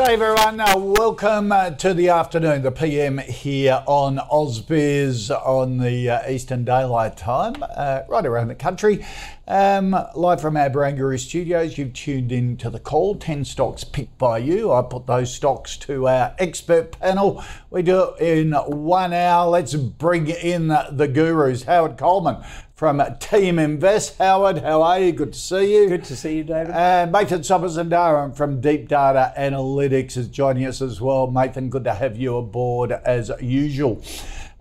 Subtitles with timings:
[0.00, 6.08] G'day everyone, uh, welcome uh, to the afternoon, the PM here on AusBiz on the
[6.08, 9.04] uh, Eastern Daylight Time, uh, right around the country.
[9.46, 13.14] Um, live from our Barangaroo studios, you've tuned in to the call.
[13.14, 14.72] 10 stocks picked by you.
[14.72, 17.44] I put those stocks to our expert panel.
[17.68, 19.50] We do it in one hour.
[19.50, 21.64] Let's bring in the gurus.
[21.64, 22.42] Howard Coleman
[22.80, 24.16] from Teaminvest.
[24.16, 25.12] Howard, how are you?
[25.12, 25.86] Good to see you.
[25.90, 26.72] Good to see you, David.
[26.74, 31.28] And Mathan Somasundaram from Deep Data Analytics is joining us as well.
[31.28, 34.02] Mathan, good to have you aboard as usual.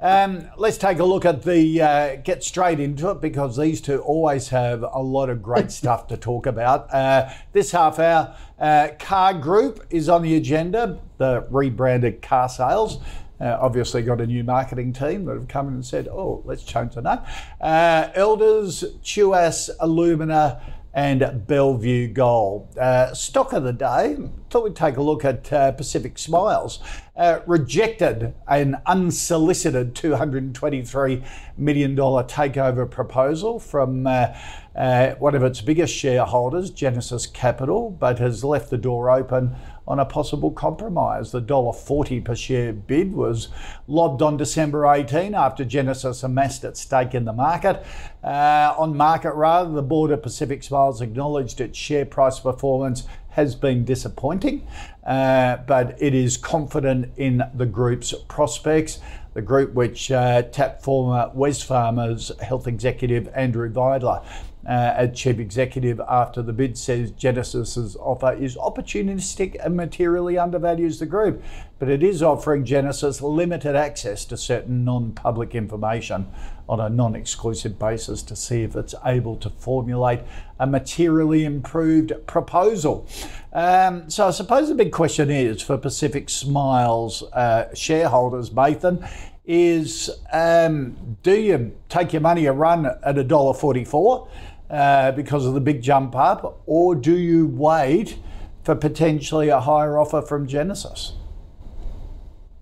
[0.01, 3.99] Um, let's take a look at the uh, get straight into it because these two
[3.99, 6.93] always have a lot of great stuff to talk about.
[6.93, 13.01] Uh, this half hour, uh, Car Group is on the agenda, the rebranded carsales.
[13.39, 16.63] Uh, obviously, got a new marketing team that have come in and said, "Oh, let's
[16.63, 17.19] change the name."
[17.61, 20.61] Uh, Elders, Tuas, Alumina,
[20.93, 22.77] and Bellevue Gold.
[22.77, 24.17] Uh, stock of the day.
[24.49, 26.79] Thought we'd take a look at uh, Pacific Smiles.
[27.19, 31.21] Uh, rejected an unsolicited $223
[31.57, 34.27] million takeover proposal from uh,
[34.73, 39.53] uh, one of its biggest shareholders, Genesis Capital, but has left the door open
[39.85, 41.31] on a possible compromise.
[41.33, 43.49] The $1.40 per share bid was
[43.87, 47.85] lobbed on December 18 after Genesis amassed its stake in the market.
[48.23, 53.55] Uh, on market, rather, the board of Pacific Smiles acknowledged its share price performance has
[53.55, 54.67] been disappointing,
[55.09, 58.99] uh, but it is confident in the group's prospects.
[59.33, 64.23] The group, which uh, tapped former Wesfarmers health executive Andrew Vidler
[64.67, 70.99] uh, as chief executive after the bid says Genesis's offer is opportunistic and materially undervalues
[70.99, 71.41] the group,
[71.79, 76.27] but it is offering Genesis limited access to certain non-public information
[76.69, 80.21] on a non-exclusive basis to see if it's able to formulate
[80.59, 83.07] a materially improved proposal.
[83.51, 89.09] Um, so I suppose the big question is for Pacific Smiles uh, shareholders, Mathan,
[89.45, 94.29] is um, do you take your money a run at a dollar forty-four?
[94.69, 98.19] Uh, because of the big jump up, or do you wait
[98.63, 101.13] for potentially a higher offer from Genesis?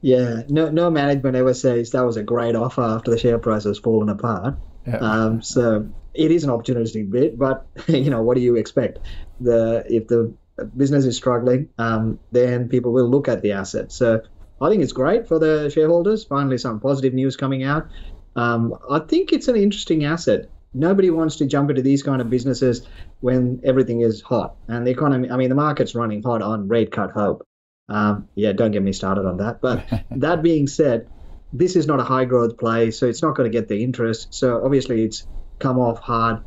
[0.02, 3.64] Yeah, no, no management ever says that was a great offer after the share price
[3.64, 4.56] has fallen apart.
[4.86, 4.98] Yeah.
[4.98, 9.00] Um, so it is an opportunistic bid, but you know what do you expect?
[9.40, 10.34] The if the
[10.76, 13.92] business is struggling, um, then people will look at the asset.
[13.92, 14.22] So
[14.62, 16.24] I think it's great for the shareholders.
[16.24, 17.88] Finally, some positive news coming out.
[18.36, 20.50] Um, I think it's an interesting asset.
[20.74, 22.86] Nobody wants to jump into these kind of businesses
[23.20, 25.30] when everything is hot and the economy.
[25.32, 27.48] I mean, the market's running hot on rate cut hope.
[27.90, 29.62] Um, yeah, don't get me started on that.
[29.62, 31.08] But that being said,
[31.54, 34.34] this is not a high growth play, so it's not going to get the interest.
[34.34, 35.26] So obviously, it's
[35.60, 36.44] come off hard,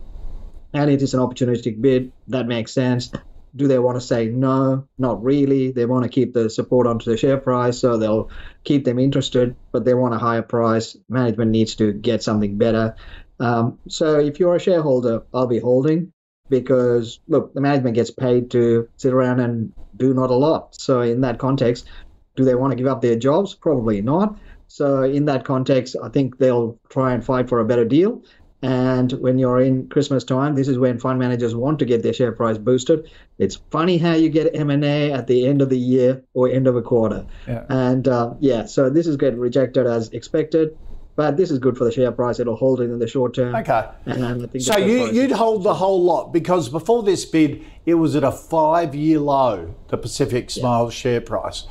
[0.73, 2.13] and it is an opportunistic bid.
[2.29, 3.11] That makes sense.
[3.57, 4.87] Do they want to say no?
[4.99, 5.73] Not really.
[5.73, 8.31] They want to keep the support onto the share price, so they'll
[8.63, 10.97] keep them interested, but they want a higher price.
[11.09, 12.95] Management needs to get something better.
[13.41, 16.13] Um, so if you're a shareholder, I'll be holding
[16.51, 20.75] because look, the management gets paid to sit around and do not a lot.
[20.75, 21.89] So in that context,
[22.37, 23.55] do they want to give up their jobs?
[23.55, 24.39] Probably not.
[24.69, 28.23] So in that context, I think they'll try and fight for a better deal.
[28.63, 32.13] And when you're in Christmas time, this is when fund managers want to get their
[32.13, 33.11] share price boosted.
[33.39, 36.77] It's funny how you get M&A at the end of the year or end of
[36.77, 37.27] a quarter.
[37.49, 37.65] Yeah.
[37.71, 40.77] And uh, yeah, so this is getting rejected as expected.
[41.17, 42.39] But this is good for the share price.
[42.39, 43.55] It'll hold it in the short term.
[43.55, 43.85] Okay.
[44.07, 47.95] And I think So you, you'd hold the whole lot because before this bid, it
[47.95, 49.75] was at a five-year low.
[49.89, 51.67] The Pacific Smiles share price.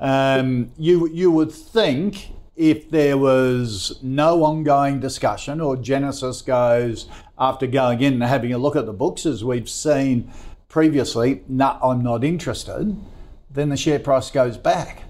[0.00, 7.06] Um, you you would think if there was no ongoing discussion, or Genesis goes
[7.38, 10.32] after going in and having a look at the books, as we've seen
[10.68, 12.96] previously, no, I'm not interested.
[13.50, 15.04] Then the share price goes back.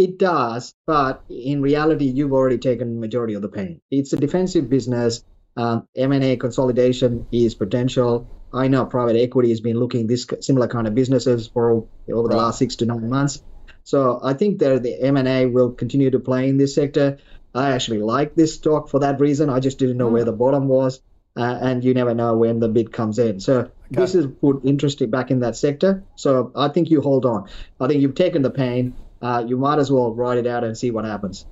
[0.00, 3.82] It does, but in reality, you've already taken majority of the pain.
[3.90, 5.22] It's a defensive business.
[5.58, 8.26] Um, M&A consolidation is potential.
[8.50, 12.36] I know private equity has been looking this similar kind of businesses for over the
[12.36, 13.42] last six to nine months.
[13.84, 17.18] So I think that the M&A will continue to play in this sector.
[17.54, 19.50] I actually like this stock for that reason.
[19.50, 21.02] I just didn't know where the bottom was,
[21.36, 23.38] uh, and you never know when the bid comes in.
[23.40, 26.04] So this has put interest back in that sector.
[26.16, 27.50] So I think you hold on.
[27.78, 28.96] I think you've taken the pain.
[29.22, 31.46] Uh, you might as well ride it out and see what happens.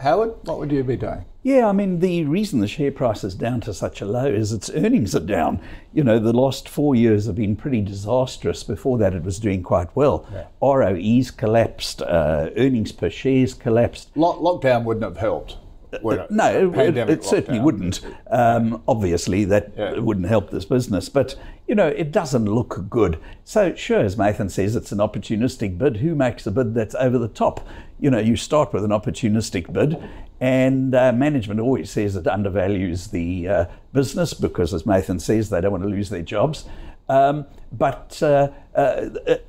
[0.00, 1.24] Howard, what would you be doing?
[1.42, 4.52] Yeah, I mean, the reason the share price is down to such a low is
[4.52, 5.60] its earnings are down.
[5.92, 8.64] You know, the last four years have been pretty disastrous.
[8.64, 10.26] Before that, it was doing quite well.
[10.60, 14.10] ROEs collapsed, uh, earnings per shares collapsed.
[14.16, 15.56] Lock- lockdown wouldn't have helped.
[16.02, 16.26] would?
[16.30, 18.00] No, it, it, certainly wouldn't.
[18.30, 19.98] Um, obviously, that Yeah.
[19.98, 21.08] wouldn't help this business.
[21.08, 21.36] But,
[21.68, 23.20] you know, it doesn't look good.
[23.44, 25.98] So, sure, as Mathan says, it's an opportunistic bid.
[25.98, 27.66] Who makes a bid that's over the top?
[28.00, 30.02] You know, you start with an opportunistic bid,
[30.40, 35.60] and uh, management always says it undervalues the uh, business because, as Mathan says, they
[35.60, 36.64] don't want to lose their jobs.
[37.10, 39.00] Um, but uh, uh,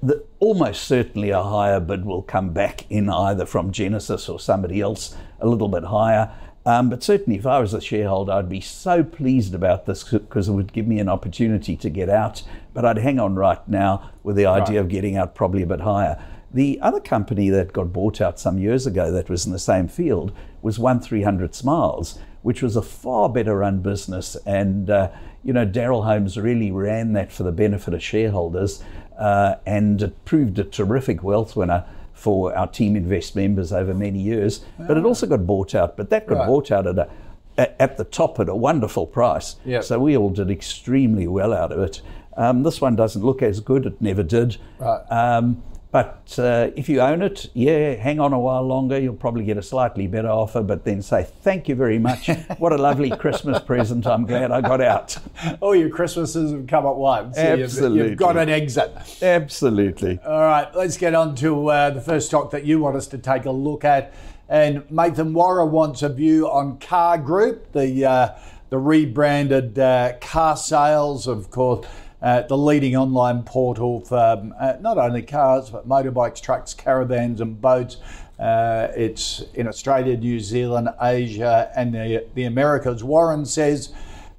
[0.01, 4.81] the, almost certainly a higher bid will come back in either from Genesis or somebody
[4.81, 6.31] else a little bit higher.
[6.69, 10.47] Um, but certainly, if I was a shareholder, I'd be so pleased about this because
[10.47, 12.43] it would give me an opportunity to get out.
[12.75, 15.81] But I'd hang on right now with the idea of getting out probably a bit
[15.81, 16.23] higher.
[16.53, 19.87] The other company that got bought out some years ago that was in the same
[19.87, 20.31] field
[20.61, 24.37] was 1300 Smiles, which was a far better run business.
[24.45, 25.09] And, uh,
[25.43, 28.83] you know, Daryl Holmes really ran that for the benefit of shareholders.
[29.17, 31.87] Uh, and it proved a terrific wealth winner
[32.19, 34.61] for our Teaminvest members over many years.
[34.77, 35.95] But it also got bought out.
[35.97, 36.47] But that got Right.
[36.47, 39.55] bought out at a- at the top at a wonderful price.
[39.65, 39.83] Yep.
[39.83, 42.01] So we all did extremely well out of it.
[42.37, 43.85] Um, this one doesn't look as good.
[43.85, 44.57] It never did.
[44.79, 45.01] Right.
[45.09, 48.99] Um, but uh, if you own it, yeah, hang on a while longer.
[48.99, 52.29] You'll probably get a slightly better offer, but then say, thank you very much.
[52.59, 54.05] what a lovely Christmas present.
[54.05, 55.17] I'm glad I got out.
[55.61, 57.37] All your Christmases have come at once.
[57.37, 58.09] So you've- Absolutely.
[58.09, 58.95] You've, got an exit.
[59.23, 60.19] Absolutely.
[60.19, 63.17] All right, let's get on to uh, the first stock that you want us to
[63.17, 64.13] take a look at.
[64.47, 68.29] And Mathan Warren wants a view on Car Group, the uh,
[68.69, 71.85] the rebranded uh, carsales, of course,
[72.21, 77.41] uh, the leading online portal for um, uh, not only cars but motorbikes, trucks, caravans,
[77.41, 77.97] and boats.
[78.37, 83.03] Uh, it's in Australia, New Zealand, Asia, and the, the Americas.
[83.03, 83.93] Warren says,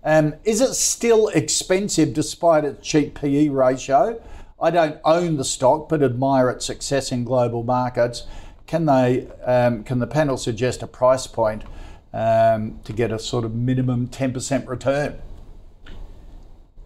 [0.05, 4.21] um, "Is it still expensive despite its cheap PE ratio?"
[4.63, 8.27] I don't own the stock, but admire its success in global markets.
[8.67, 9.27] Can they?
[9.45, 11.65] Um, can the panel suggest a price point
[12.13, 15.19] um, to get a sort of minimum ten percent return?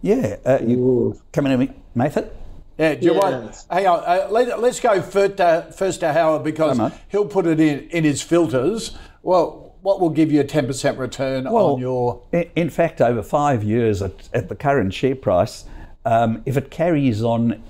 [0.05, 0.35] Yeah.
[0.45, 1.21] Uh, you Ooh.
[1.33, 2.29] coming to me, Nathan?
[2.77, 3.45] Yeah, do you want?
[3.45, 3.65] Yes.
[3.71, 4.03] Hang on.
[4.05, 7.89] Uh, let, us go first to, first to Howard because Come he'll put it in
[7.89, 8.95] in his filters.
[9.23, 12.21] Well, what will give you a ten percent return on your?
[12.31, 15.65] In, in fact, over five years at, at the current share price,
[16.05, 17.63] um, if it carries on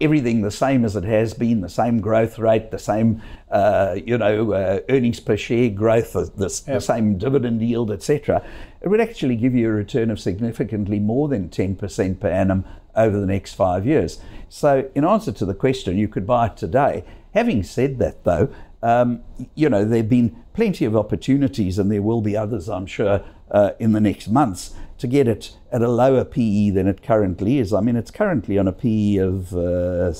[0.00, 4.18] everything the same as it has been, the same growth rate, the same, uh, you
[4.18, 8.44] know, uh, earnings per share growth, the, the, the same dividend yield, etc.,
[8.82, 12.64] it would actually give you a return of significantly more than 10% per annum
[12.96, 14.20] over the next five years.
[14.48, 17.04] So, in answer to the question, you could buy it today.
[17.32, 18.52] Having said that, though,
[18.82, 19.22] um,
[19.54, 23.24] you know, there have been plenty of opportunities, and there will be others, I'm sure,
[23.50, 27.58] uh, in the next months to get it at a lower PE than it currently
[27.58, 27.72] is.
[27.72, 30.12] I mean, it's currently on a PE of uh,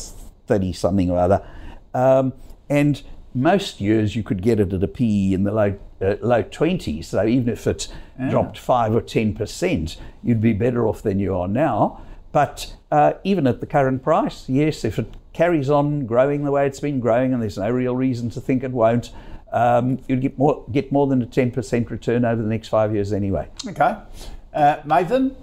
[0.46, 1.46] 30 something or other.
[1.94, 2.32] Um,
[2.68, 3.02] and
[3.34, 7.04] most years you could get it at a PE in the low, uh, low 20s.
[7.06, 7.88] So even if it
[8.30, 12.00] dropped 5 or 10%, you'd be better off than you are now.
[12.32, 16.66] But uh, even at the current price, yes, if it carries on growing the way
[16.66, 19.10] it's been growing, and there's no real reason to think it won't,
[19.52, 23.12] um, you'd get more, get more than a 10% return over the next five years
[23.12, 23.48] anyway.
[23.68, 23.96] Okay,
[24.54, 25.34] uh, Mathan,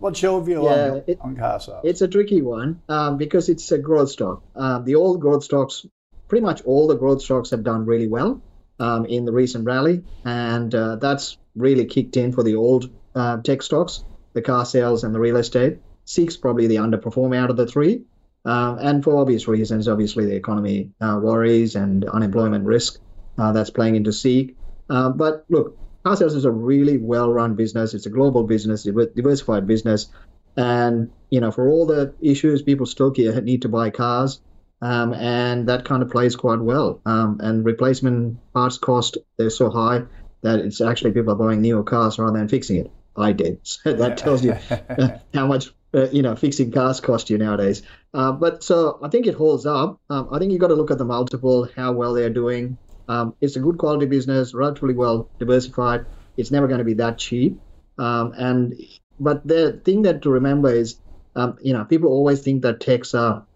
[0.00, 1.80] what's your view Yeah, on it- on carsales?
[1.84, 4.42] It's a tricky one um, because it's a growth stock.
[4.56, 5.86] Um, the old growth stocks,
[6.28, 8.40] pretty much all the growth stocks have done really well
[8.80, 13.40] um, in the recent rally, and uh, that's really kicked in for the old uh,
[13.42, 15.78] tech stocks, the carsales and the real estate.
[16.04, 18.02] Seek probably the underperformer out of the three,
[18.44, 19.88] um, and for obvious reasons.
[19.88, 23.00] Obviously, the economy uh, worries and unemployment risk
[23.38, 24.56] uh, that's playing into Seek.
[24.90, 27.94] Uh, but look, carsales is a really well-run business.
[27.94, 30.08] It's a global business, diver- diversified business
[30.56, 34.40] and you know for all the issues people still need to buy cars
[34.80, 37.00] um, and that kind of plays quite well.
[37.06, 40.02] Um, and replacement parts cost they're so high
[40.42, 42.90] that it's actually people are buying newer cars rather than fixing it.
[43.16, 43.60] I did.
[43.64, 47.82] So that tells you uh, how much uh, you know fixing cars cost you nowadays.
[48.12, 50.00] Uh, but so i think it holds up.
[50.10, 52.78] Um, i think you've got to look at the multiple how well they're doing.
[53.08, 56.06] Um, it's a good quality business relatively well diversified.
[56.36, 57.58] It's never going to be that cheap.
[57.98, 58.74] Um, and
[59.20, 60.98] but the thing that to remember is,
[61.36, 63.46] um, you know, people always think that techs are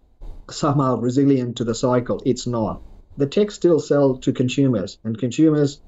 [0.51, 2.21] somehow resilient to the cycle.
[2.25, 2.81] It's not.
[3.17, 5.81] The tech still sell to consumers, and consumers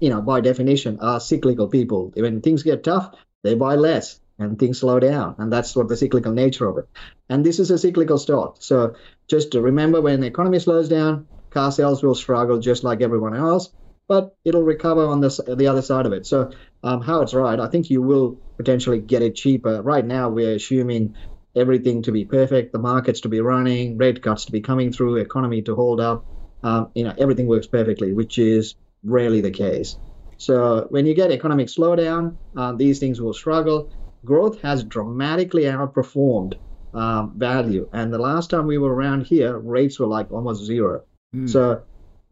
[0.00, 2.12] you know, by definition, are cyclical people.
[2.14, 5.34] When things get tough, they buy less and things slow down.
[5.38, 6.88] And that's what the cyclical nature of it.
[7.28, 8.58] And this is a cyclical stock.
[8.60, 8.94] So
[9.28, 13.70] just remember when the economy slows down, carsales will struggle just like everyone else,
[14.06, 16.26] but it'll recover on the, the other side of it.
[16.26, 16.52] So
[16.84, 17.58] um, Howard's right.
[17.58, 19.82] I think you will potentially get it cheaper.
[19.82, 21.16] Right now, we're assuming
[21.58, 25.16] everything to be perfect, the markets to be running, rate cuts to be coming through,
[25.16, 26.24] economy to hold up.
[26.62, 28.74] Um, you know, everything works perfectly, which is
[29.04, 29.96] rarely the case.
[30.38, 33.90] So when you get economic slowdown, uh, these things will struggle.
[34.24, 36.54] Growth has dramatically outperformed
[36.94, 41.02] um, value, and the last time we were around here, rates were like almost zero.
[41.34, 41.48] Mm.
[41.48, 41.82] So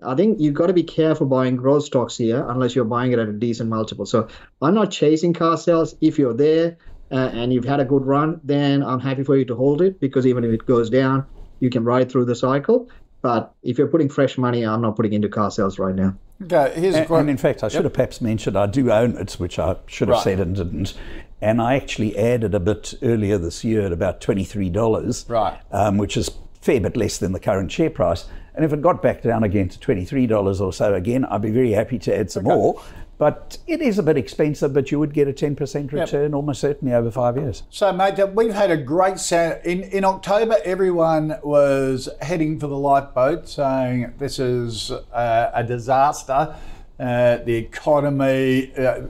[0.02, 3.18] I think you've got to be careful buying growth stocks here unless you're buying it
[3.18, 4.06] at a decent multiple.
[4.06, 4.28] So
[4.60, 5.94] I'm not chasing carsales.
[6.00, 6.78] If you're there
[7.10, 10.00] uh, and you've had a good run, then I'm happy for you to hold it
[10.00, 11.26] because even if it goes down,
[11.60, 12.88] you can ride through the cycle.
[13.22, 16.14] But if you're putting fresh money, I'm not putting into carsales right now.
[16.42, 19.32] Okay, here's and, and in fact, I should have perhaps mentioned I do own it,
[19.34, 20.24] which I should have right.
[20.24, 20.94] said and didn't.
[21.40, 25.58] And I actually added a bit earlier this year at about $23, right.
[25.70, 28.26] Um, which is fair bit less than the current share price.
[28.54, 31.72] And if it got back down again to $23 or so again, I'd be very
[31.72, 32.54] happy to add some okay.
[32.54, 32.82] more.
[33.18, 36.34] But it is a bit expensive, but you would get a 10% return yep.
[36.34, 37.62] almost certainly over five years.
[37.70, 39.60] So, mate, we've had a great sound.
[39.64, 46.54] In, in October, everyone was heading for the lifeboat, saying this is uh, a disaster.
[47.00, 49.02] Uh, the economy, uh,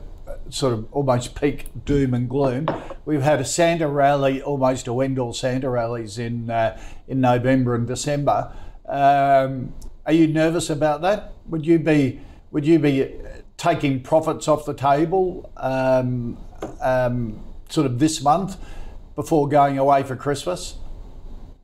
[0.51, 2.67] sort of almost peak doom and gloom.
[3.05, 7.87] We've had a Santa rally, almost a Wendell Santa rallies in, uh, in November and
[7.87, 8.53] December.
[8.89, 11.33] Um, are you nervous about that?
[11.49, 12.21] Would you be
[12.53, 13.03] would you be
[13.57, 16.37] taking profits off the table um,
[16.81, 18.57] um, sort of this month
[19.15, 20.77] before going away for Christmas?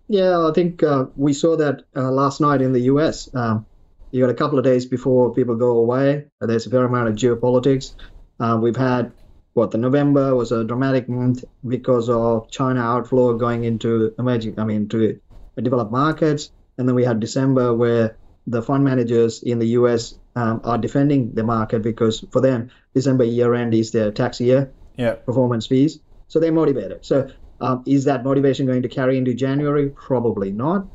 [0.08, 3.32] Yeah, I think uh, we saw that uh, last night in the US.
[3.34, 3.66] Um,
[4.10, 6.26] you got a couple of days before people go away.
[6.40, 7.94] There's a fair amount of geopolitics.
[8.38, 9.12] Uh, we've had
[9.54, 14.64] what the November was a dramatic month because of China outflow going into emerging, I
[14.64, 15.20] mean, to
[15.60, 16.50] developed markets.
[16.78, 21.34] And then we had December where the fund managers in the US um, are defending
[21.34, 25.12] the market because for them, December year end is their tax year yeah.
[25.12, 26.00] performance fees.
[26.28, 27.04] So they're motivated.
[27.04, 27.30] So
[27.60, 29.90] um, is that motivation going to carry into January?
[29.90, 30.86] Probably not.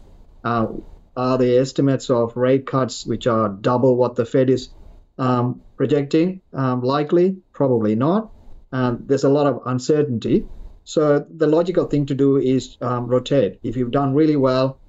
[0.44, 0.68] Uh,
[1.16, 4.70] are the estimates of rate cuts, which are double what the Fed is
[5.18, 7.38] um, projecting, um, likely?
[7.54, 8.32] Probably not.
[8.72, 10.46] Um, there's a lot of uncertainty.
[10.84, 13.60] So the logical thing to do is um, rotate.
[13.64, 14.80] If you've done really well,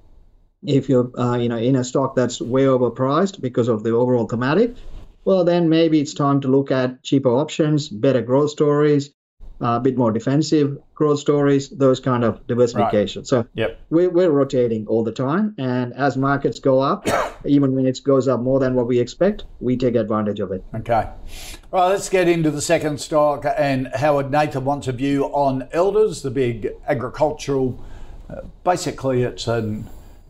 [0.65, 4.27] if you're uh, you know in a stock that's way overpriced because of the overall
[4.27, 4.75] thematic,
[5.25, 9.11] well then maybe it's time to look at cheaper options, better growth stories,
[9.61, 13.21] uh, a bit more defensive growth stories, those kind of diversification.
[13.21, 13.27] Right.
[13.27, 13.79] So yep.
[13.89, 17.07] we're, we're rotating all the time, and as markets go up,
[17.45, 20.63] even when it goes up more than what we expect, we take advantage of it.
[20.75, 21.09] Okay.
[21.71, 23.45] All right, let's get into the second stock.
[23.57, 27.83] And Howard Nathan wants a view on Elders, the big agricultural.
[28.29, 29.89] Uh, basically, it's an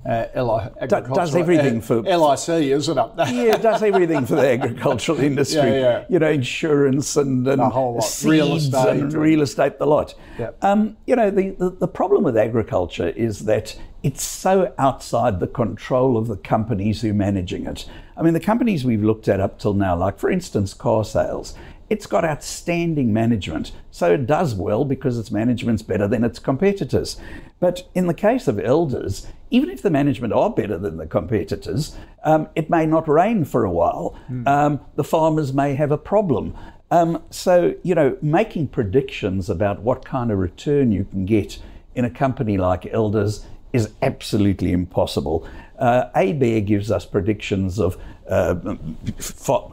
[0.10, 3.12] uh, LI, does everything for LIC, isn't it?
[3.32, 5.60] yeah, does everything for the agricultural industry.
[5.60, 6.06] Yeah, yeah.
[6.10, 8.04] You know, insurance and, and a whole lot.
[8.04, 10.16] seeds real estate and real estate, the lot.
[10.40, 10.50] Yeah.
[10.64, 15.48] Um, you know, the, the, the problem with agriculture is that it's so outside the
[15.48, 17.88] control of the companies who are managing it.
[18.18, 21.54] I mean, the companies we've looked at up till now, like for instance, carsales,
[21.90, 23.72] it's got outstanding management.
[23.92, 27.18] So it does well because its management's better than its competitors.
[27.60, 31.96] But in the case of elders, even if the management are better than the competitors,
[32.24, 34.16] um, it may not rain for a while.
[34.32, 34.48] Mm.
[34.48, 36.56] Um, the farmers may have a problem.
[36.92, 41.60] Um, so, you know, making predictions about what kind of return you can get
[41.96, 45.48] in a company like Elders is absolutely impossible.
[45.78, 47.98] Uh, ABARE gives us predictions of,
[48.30, 48.76] uh,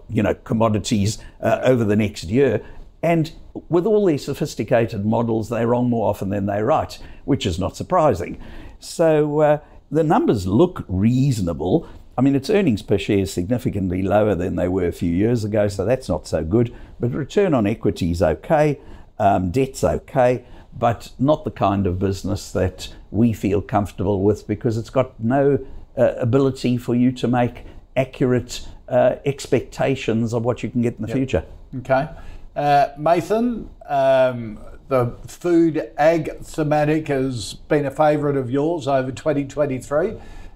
[0.09, 2.65] you know, commodities uh, over the next year,
[3.03, 3.33] and
[3.69, 7.77] with all these sophisticated models, they're wrong more often than they're right, which is not
[7.77, 8.41] surprising.
[8.81, 9.59] So uh,
[9.91, 11.89] the numbers look reasonable.
[12.19, 15.45] I mean, its earnings per share is significantly lower than they were a few years
[15.45, 16.75] ago, so that's not so good.
[16.99, 18.81] But return on equity is okay,
[19.19, 20.45] um, debt's okay,
[20.77, 25.59] but not the kind of business that we feel comfortable with because it's got no
[25.97, 27.65] uh, ability for you to make
[27.97, 31.17] accurate uh, expectations of what you can get in the yep.
[31.17, 31.45] future.
[31.79, 32.09] Okay.
[32.55, 40.15] Uh, Mathan, um, the food ag thematic has been a favourite of yours over 2023.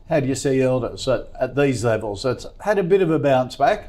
[0.09, 2.25] How do you see Elders at, at these levels?
[2.25, 3.89] It's had a bit of a bounce back.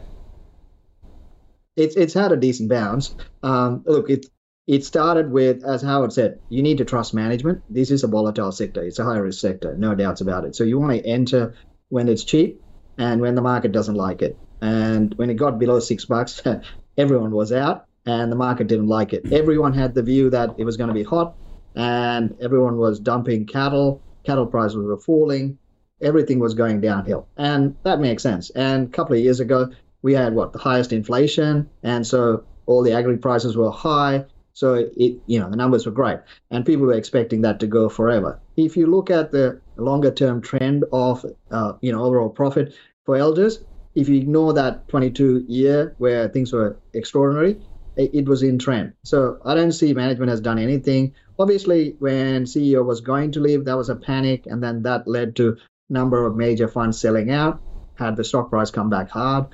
[1.76, 3.16] It's it's had a decent bounce.
[3.44, 4.28] Um, look, it
[4.68, 7.64] it started with, as Howard said, you need to trust management.
[7.70, 8.84] This is a volatile sector.
[8.84, 10.56] It's a high risk sector, no doubts about it.
[10.56, 11.56] So you want to enter
[11.90, 12.62] when it's cheap
[13.02, 14.38] and when the market doesn't like it.
[14.62, 16.42] And when it got below six bucks,
[16.98, 19.34] everyone was out and the market didn't like it.
[19.34, 21.36] Everyone had the view that it was going to be hot
[21.76, 24.04] and everyone was dumping cattle.
[24.24, 25.58] Cattle prices were falling.
[26.00, 27.28] Everything was going downhill.
[27.38, 28.52] And that makes sense.
[28.52, 29.72] And a couple of years ago,
[30.04, 31.72] we had what the highest inflation.
[31.82, 34.26] And so all the agri prices were high.
[34.54, 37.88] So it, you know, the numbers were great, and people were expecting that to go
[37.88, 38.38] forever.
[38.58, 42.74] If you look at the longer term trend of, uh, you know, overall profit
[43.06, 43.64] for Elders,
[43.96, 47.58] if you ignore that 22 year where things were extraordinary,
[47.98, 48.94] it, was in trend.
[49.04, 51.14] So I don't see management has done anything.
[51.38, 55.36] Obviously, when CEO was going to leave, that was a panic, and then that led
[55.38, 55.58] to
[55.90, 57.62] number of major funds selling out.
[57.96, 59.48] Had the stock price come back hard.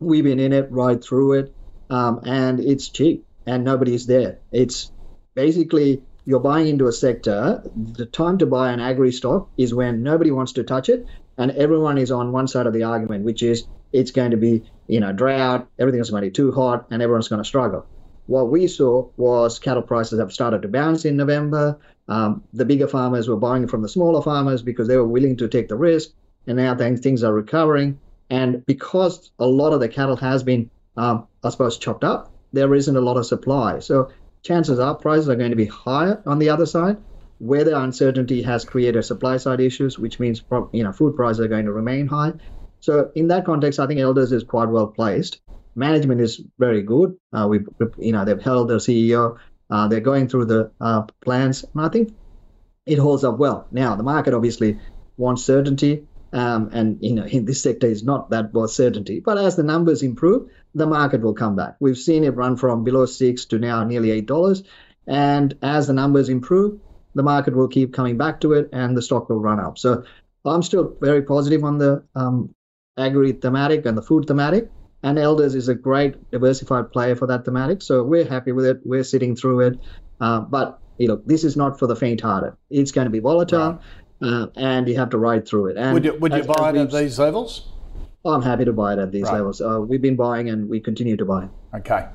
[0.00, 1.54] We've been in it right through it,
[1.90, 4.38] um, and it's cheap and nobody's there.
[4.52, 4.90] It's
[5.34, 7.62] basically you're buying into a sector.
[7.76, 11.06] The time to buy an agri stock is when nobody wants to touch it,
[11.38, 14.64] and everyone is on one side of the argument, which is it's going to be
[14.86, 17.86] you know drought, everything's going to be too hot, and everyone's going to struggle.
[18.26, 21.78] What we saw was cattle prices have started to bounce in November.
[22.08, 25.48] Um, the bigger farmers were buying from the smaller farmers because they were willing to
[25.48, 26.10] take the risk,
[26.46, 27.98] and now things things are recovering.
[28.30, 32.74] And because a lot of the cattle has been, um, I suppose, chopped up, there
[32.74, 33.80] isn't a lot of supply.
[33.80, 34.10] So
[34.42, 36.96] chances are prices are going to be higher on the other side.
[37.44, 41.66] Weather uncertainty has created supply side issues, which means you know food prices are going
[41.66, 42.32] to remain high.
[42.80, 45.42] So in that context, I think Elders is quite well placed.
[45.74, 47.18] Management is very good.
[47.34, 47.58] Uh, we
[47.98, 49.36] you know they've held their CEO.
[49.68, 52.14] Uh, they're going through the uh, plans, and I think
[52.86, 53.66] it holds up well.
[53.70, 54.78] Now the market obviously
[55.18, 56.06] wants certainty.
[56.32, 59.20] Um, and you know, in this sector is not that about certainty.
[59.20, 61.76] But as the numbers improve, the market will come back.
[61.78, 64.62] We've seen it run from below six to now nearly eight dollars,
[65.06, 66.80] and as the numbers improve,
[67.14, 69.78] the market will keep coming back to it, and the stock will run up.
[69.78, 70.04] So
[70.44, 72.54] I'm still very positive on the um,
[72.98, 74.70] agri thematic and the food thematic.
[75.02, 77.82] And Elders is a great diversified player for that thematic.
[77.82, 78.80] So we're happy with it.
[78.84, 79.78] We're sitting through it.
[80.20, 82.54] Uh, but you know, this is not for the faint-hearted.
[82.70, 83.72] It's going to be volatile.
[83.72, 83.80] Right
[84.22, 85.76] uh, and you have to ride through it.
[85.76, 87.68] And would you, would you as, buy as at these levels?
[88.24, 89.34] I'm happy to buy it at these right.
[89.34, 89.60] levels.
[89.60, 91.48] Uh, we've been buying and we continue to buy.
[91.74, 92.06] Okay.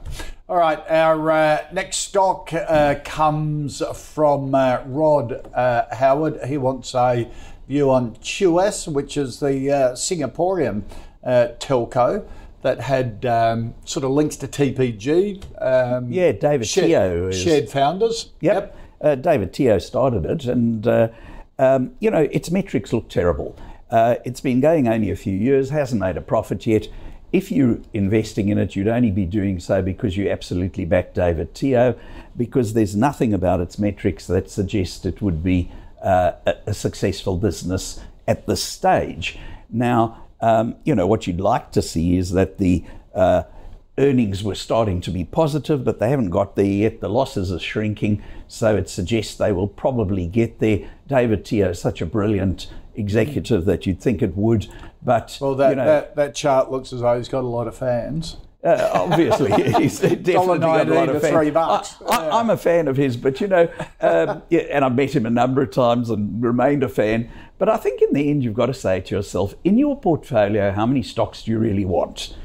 [0.47, 0.79] All right.
[0.89, 6.43] Our uh, next stock uh, comes from uh, Rod uh, Howard.
[6.45, 7.29] He wants a
[7.67, 10.83] view on Tuas, which is the uh, Singaporean
[11.23, 12.27] telco
[12.63, 15.43] that had um, sort of links to TPG.
[15.61, 17.29] Um, yeah, David shared, Teoh.
[17.29, 18.31] Is, shared founders.
[18.41, 18.75] Yep.
[19.03, 19.21] yep.
[19.21, 21.11] David Teoh started it and
[21.59, 23.55] um, you know, its metrics look terrible.
[23.89, 26.87] Uh, it's been going only a few years, hasn't made a profit yet.
[27.31, 31.53] If you're investing in it, you'd only be doing so because you absolutely back David
[31.53, 31.97] Teoh,
[32.35, 35.71] because there's nothing about its metrics that suggests it would be
[36.03, 39.37] uh, a, a, successful business at this stage.
[39.69, 43.43] Now, um, you know, what you'd like to see is that the uh,
[43.97, 47.01] earnings were starting to be positive, but they haven't got there yet.
[47.01, 50.89] The losses are shrinking, so it suggests they will probably get there.
[51.05, 52.67] David Teoh is such a brilliant
[52.99, 54.67] executive that you'd think it would,
[55.01, 57.67] but well, that you know, that, that chart looks as though he's got a lot
[57.67, 58.37] of fans.
[58.61, 61.51] Uh, obviously, he's definitely got a lot of fans.
[61.51, 61.95] Bucks.
[62.07, 65.25] I, am a fan of his, but you know, um, yeah, and I've met him
[65.25, 67.31] a number of times and remained a fan.
[67.57, 70.71] But I think in the end, you've got to say to yourself, in your portfolio,
[70.71, 72.35] how many stocks do you really want?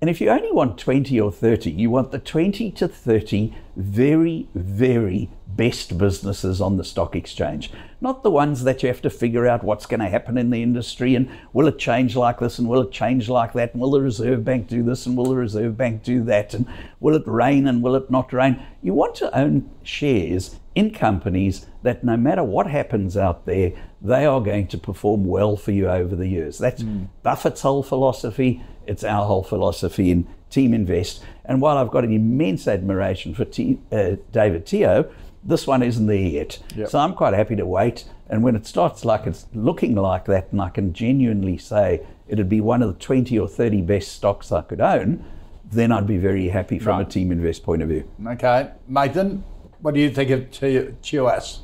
[0.00, 4.48] And if you only want 20 or 30, you want the 20 to 30 very,
[4.54, 7.70] very best businesses on the stock exchange,
[8.04, 10.62] not the ones that you have to figure out what's going to happen in the
[10.62, 13.90] industry and will it change like this and will it change like that and will
[13.90, 16.66] the Reserve Bank do this and will the Reserve Bank do that and
[17.00, 18.62] will it rain and will it not rain.
[18.82, 24.26] You want to own shares in companies that no matter what happens out there, they
[24.26, 26.58] are going to perform well for you over the years.
[26.58, 27.08] That's mm.
[27.22, 28.62] Buffett's whole philosophy.
[28.86, 31.20] It's our whole philosophy in Teaminvest.
[31.46, 35.10] And while I've got an immense admiration for T, uh, David Teoh,
[35.44, 36.58] this one isn't there yet.
[36.74, 36.88] Yep.
[36.88, 38.04] So I'm quite happy to wait.
[38.28, 42.48] And when it starts like it's looking like that, and I can genuinely say it'd
[42.48, 45.24] be one of the 20 or 30 best stocks I could own,
[45.70, 47.16] then I'd be very happy from right.
[47.16, 48.08] a Teaminvest point of view.
[48.26, 48.70] Okay.
[48.90, 49.42] Mathan,
[49.80, 51.58] what do you think of Tuas?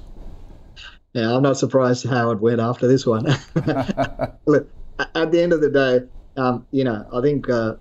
[1.12, 3.24] Yeah, I'm not surprised how it went after this one.
[4.46, 4.70] Look,
[5.14, 6.06] at the end of the day,
[6.40, 7.74] um, you know, I think uh,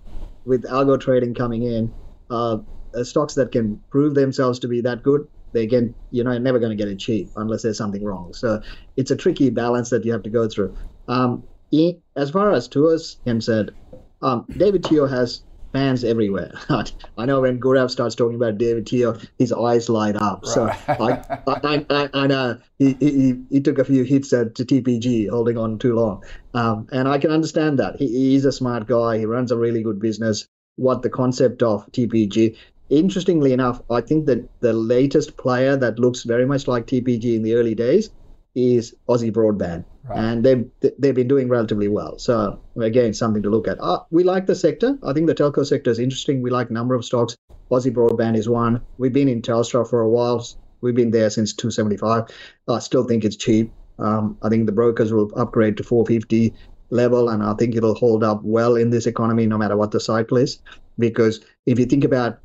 [0.45, 1.93] with algo trading coming in,
[2.29, 2.57] uh,
[3.03, 6.75] stocks that can prove themselves to be that good, they can, you know, never going
[6.75, 8.33] to get it cheap unless there's something wrong.
[8.33, 8.61] So
[8.97, 10.75] it's a tricky balance that you have to go through.
[11.07, 13.71] Um, he, as far as Tuas concerned,
[14.21, 16.51] um, David Teoh has fans everywhere.
[17.17, 20.45] I know when Gaurav starts talking about David Teoh, his eyes light up.
[20.45, 25.29] So I, I, I, I, know he, he, he took a few hits at TPG,
[25.29, 26.23] holding on too long.
[26.53, 27.97] Um, and I can understand that.
[27.97, 29.19] He, he's a smart guy.
[29.19, 30.47] He runs a really good business.
[30.75, 32.57] What the concept of TPG.
[32.89, 37.43] Interestingly enough, I think that the latest player that looks very much like TPG in
[37.43, 38.09] the early days
[38.55, 40.17] is Aussie Broadband, right.
[40.17, 40.65] and they've
[40.97, 42.17] they've been doing relatively well.
[42.17, 43.77] So again, something to look at.
[43.79, 44.97] Uh, we like the sector.
[45.03, 46.41] I think the telco sector is interesting.
[46.41, 47.37] We like a number of stocks.
[47.71, 48.81] Aussie Broadband is one.
[48.97, 50.45] We've been in Telstra for a while.
[50.81, 52.29] We've been there since 275.
[52.67, 53.71] I still think it's cheap.
[53.99, 56.53] Um, I think the brokers will upgrade to 450
[56.89, 59.99] level, and I think it'll hold up well in this economy, no matter what the
[59.99, 60.59] cycle is.
[60.97, 62.39] Because if you think about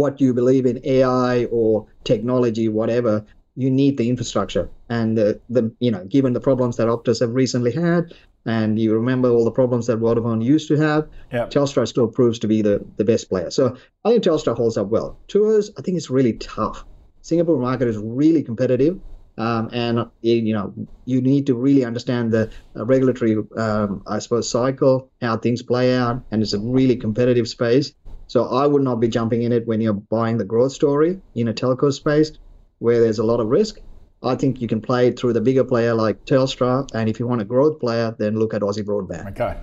[0.00, 3.24] what you believe in AI or technology, whatever,
[3.56, 4.68] you need the infrastructure.
[4.88, 8.14] And the, the you know, given the problems that Optus have recently had,
[8.46, 11.50] and you remember all the problems that Vodafone used to have, yep.
[11.50, 13.50] Telstra still proves to be the, the best player.
[13.50, 15.18] So I think Telstra holds up well.
[15.28, 16.84] Tuas, I think it's really tough.
[17.20, 18.98] Singapore market is really competitive.
[19.38, 20.74] Um, and you know
[21.06, 25.96] you need to really understand the uh, regulatory, um, I suppose, cycle, how things play
[25.96, 27.94] out, and it's a really competitive space.
[28.30, 31.48] So I would not be jumping in it when you're buying the growth story in
[31.48, 32.30] a telco space
[32.78, 33.80] where there's a lot of risk.
[34.22, 37.40] I think you can play through the bigger player like Telstra, and if you want
[37.40, 39.30] a growth player, then look at Aussie Broadband.
[39.30, 39.58] Okay.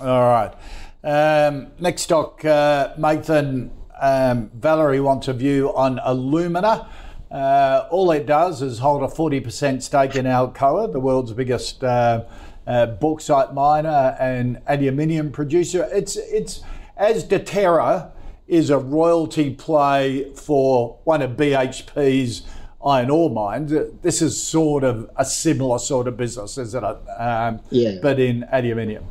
[0.00, 0.54] All right.
[1.02, 6.88] Um, next stock, uh, Mathan um, Valerie wants a view on Alumina.
[7.32, 12.26] Uh, all it does is hold a 40% stake in Alcoa, the world's biggest uh,
[12.64, 15.88] uh, bauxite miner and aluminium producer.
[15.92, 16.60] It's it's
[17.02, 18.12] as Deterra
[18.46, 22.42] is a royalty play for one of BHP's
[22.84, 23.72] iron ore mines.
[24.02, 26.96] This is sort of a similar sort of business, isn't it?
[27.18, 27.98] Um, yeah.
[28.00, 29.04] But in aluminium.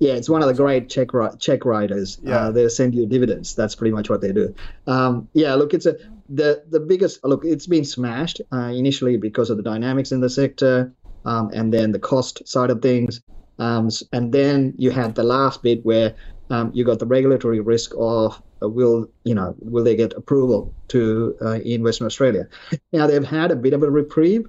[0.00, 1.08] Yeah, it's one of the great check
[1.40, 2.18] check writers.
[2.22, 2.36] Yeah.
[2.36, 3.54] Uh, they send you dividends.
[3.54, 4.54] That's pretty much what they do.
[4.86, 5.96] Um, yeah, look, it's a
[6.28, 7.44] the the biggest look.
[7.44, 10.92] It's been smashed uh, initially because of the dynamics in the sector,
[11.24, 13.20] um, and then the cost side of things,
[13.58, 16.14] um, and then you had the last bit where
[16.50, 20.74] um, you got the regulatory risk of uh, will you know will they get approval
[20.88, 22.48] to uh, in Western Australia?
[22.92, 24.46] now they've had a bit of a reprieve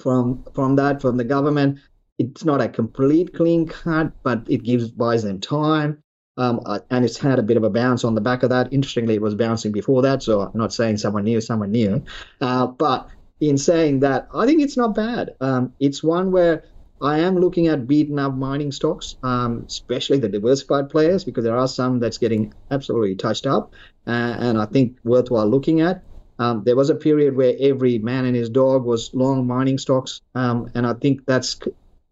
[0.00, 1.78] from from that from the government.
[2.18, 6.02] It's not a complete clean cut, but it gives buys them time.
[6.38, 8.70] Um, uh, and it's had a bit of a bounce on the back of that.
[8.70, 12.04] Interestingly, it was bouncing before that, so I'm not saying someone new, someone new.
[12.42, 13.08] Uh, but
[13.40, 15.34] in saying that, I think it's not bad.
[15.40, 16.64] Um, it's one where
[17.00, 21.56] I am looking at beaten up mining stocks, um, especially the diversified players, because there
[21.56, 23.74] are some that's getting absolutely touched up,
[24.06, 26.02] uh, and I think worthwhile looking at.
[26.38, 30.20] Um, there was a period where every man and his dog was long mining stocks,
[30.34, 31.58] um, and I think that's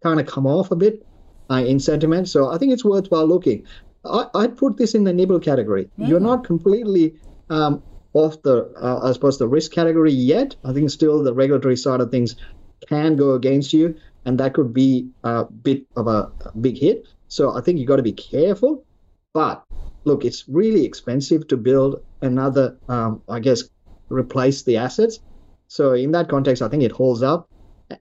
[0.03, 1.05] kind of come off a bit
[1.49, 2.29] uh, in sentiment.
[2.29, 3.65] So I think it's worthwhile looking.
[4.03, 5.89] I, would put this in the nibble category.
[5.97, 7.15] You're not completely
[7.49, 7.81] um,
[8.13, 10.55] off the, uh, I suppose, the risk category yet.
[10.63, 12.35] I think still the regulatory side of things
[12.87, 13.95] can go against you
[14.25, 17.07] and that could be a bit of a big hit.
[17.27, 18.83] So I think you got to be careful.
[19.33, 19.63] But
[20.05, 23.63] look, it's really expensive to build another, um, I guess,
[24.09, 25.19] replace the assets.
[25.67, 27.49] So in that context, I think it holds up.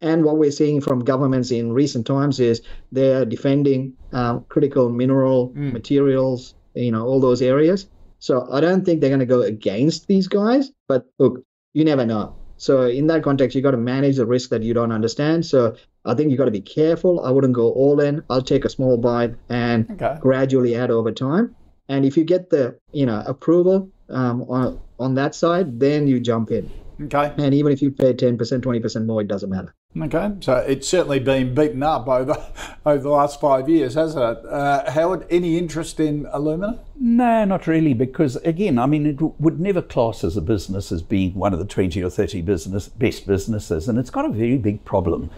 [0.00, 5.50] And what we're seeing from governments in recent times is they're defending um, critical mineral
[5.50, 5.72] mm.
[5.72, 7.88] materials, you know, all those areas.
[8.18, 10.70] So I don't think they're going to go against these guys.
[10.88, 11.42] But look,
[11.74, 12.34] you never know.
[12.56, 15.44] So in that context, you've got to manage the risk that you don't understand.
[15.44, 17.24] So I think you've got to be careful.
[17.24, 18.22] I wouldn't go all in.
[18.28, 20.18] I'll take a small bite and okay.
[20.20, 21.54] gradually add over time.
[21.88, 26.20] And if you get the you know approval um, on on that side, then you
[26.20, 26.70] jump in.
[27.02, 27.32] Okay.
[27.38, 29.74] And even if you pay ten percent, twenty percent more, it doesn't matter.
[29.96, 32.34] Okay, so it's certainly been beaten up over
[32.86, 34.44] over the last five years, hasn't it?
[34.44, 36.80] Uh, Howard, any interest in alumina?
[36.96, 41.00] No, not really, because again, I mean, it would never class as a business as
[41.00, 44.58] being one of the twenty or thirty business best businesses, and it's got a very
[44.58, 45.30] big problem.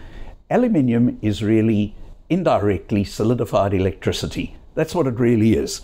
[0.48, 1.94] Aluminium is really
[2.30, 4.56] indirectly solidified electricity.
[4.74, 5.80] That's what it really is.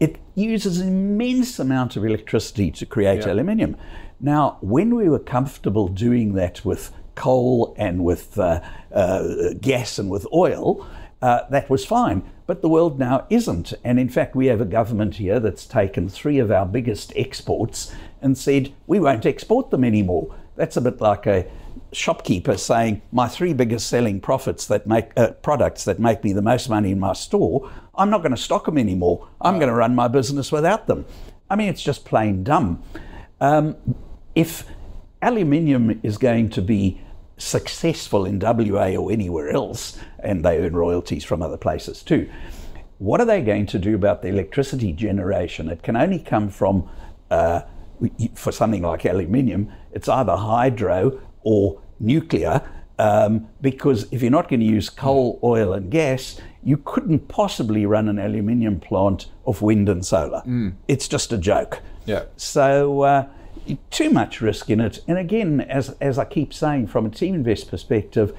[0.00, 3.32] It uses an immense amount of electricity to create yeah.
[3.32, 3.76] aluminium.
[4.20, 8.60] Now, when we were comfortable doing that with coal and with uh,
[8.94, 10.86] uh, gas and with oil,
[11.20, 12.22] uh, that was fine.
[12.46, 13.74] But the world now isn't.
[13.84, 17.92] And in fact, we have a government here that's taken three of our biggest exports
[18.22, 20.34] and said, we won't export them anymore.
[20.56, 21.46] That's a bit like a
[21.92, 26.42] shopkeeper saying, my three biggest selling profits that make uh, products that make me the
[26.42, 29.28] most money in my store, I'm not going to stock them anymore.
[29.40, 31.06] I'm going to run my business without them.
[31.50, 32.82] I mean, it's just plain dumb.
[33.40, 33.76] Um,
[34.34, 34.64] if
[35.22, 37.00] aluminium is going to be
[37.38, 42.28] successful in WA or anywhere else, and they earn royalties from other places too.
[42.98, 45.68] what are they going to do about the electricity generation?
[45.68, 46.88] It can only come from,
[47.30, 47.60] uh,
[48.34, 52.60] for something like aluminium, it's either hydro or nuclear.
[52.98, 57.86] Um, because if you're not going to use coal, oil, and gas, you couldn't possibly
[57.86, 60.42] run an aluminium plant off wind and solar.
[60.44, 60.74] Mm.
[60.88, 61.80] It's just a joke.
[62.06, 62.24] Yeah.
[62.36, 63.26] So uh,
[63.90, 65.00] too much risk in it.
[65.06, 68.36] And again, as as I keep saying, from a Teaminvest perspective,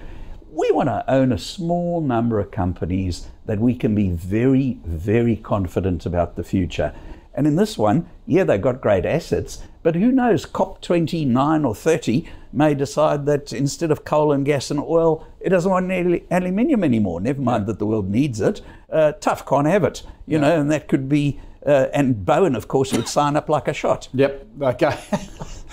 [0.52, 5.38] we want to own a small number of companies that we can be very, very
[5.38, 6.93] confident about the future.
[7.34, 12.27] And in this one, yeah, they've got great assets, but who knows, COP29 or 30
[12.51, 16.83] may decide that instead of coal and gas and oil, it doesn't want any aluminium
[16.83, 17.21] anymore.
[17.21, 17.67] Never mind yeah.
[17.67, 18.61] that the world needs it.
[18.91, 20.41] Uh, tough, can't have it, you yeah.
[20.41, 23.73] know, and that could be, uh, and Bowen, of course, would sign up like a
[23.73, 24.09] shot.
[24.13, 24.99] Yep, okay.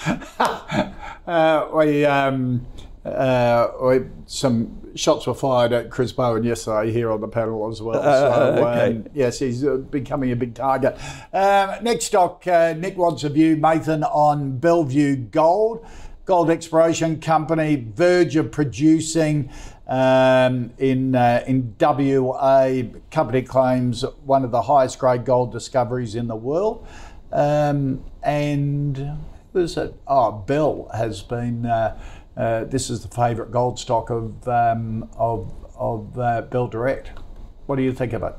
[1.27, 2.67] uh, we, um,
[3.07, 7.97] uh, some shots were fired at Chris Bowen yesterday here on the panel as well.
[8.07, 8.97] Uh, so, okay.
[8.97, 10.97] um, yes, he's uh, becoming a big target.
[11.33, 15.85] Um, next stock, uh, Nick wants a view, Mathan, on Bellevue Gold.
[16.25, 19.51] Gold exploration company, verge of producing
[19.87, 22.83] um, in uh, in WA.
[23.11, 26.87] Company claims one of the highest grade gold discoveries in the world.
[27.33, 29.19] Um, and
[29.53, 29.95] who's it?
[30.07, 31.67] Oh, Bell has been
[32.37, 37.11] uh, this is the favourite gold stock of um, of of uh, Bell Direct.
[37.67, 38.35] What do you think of it?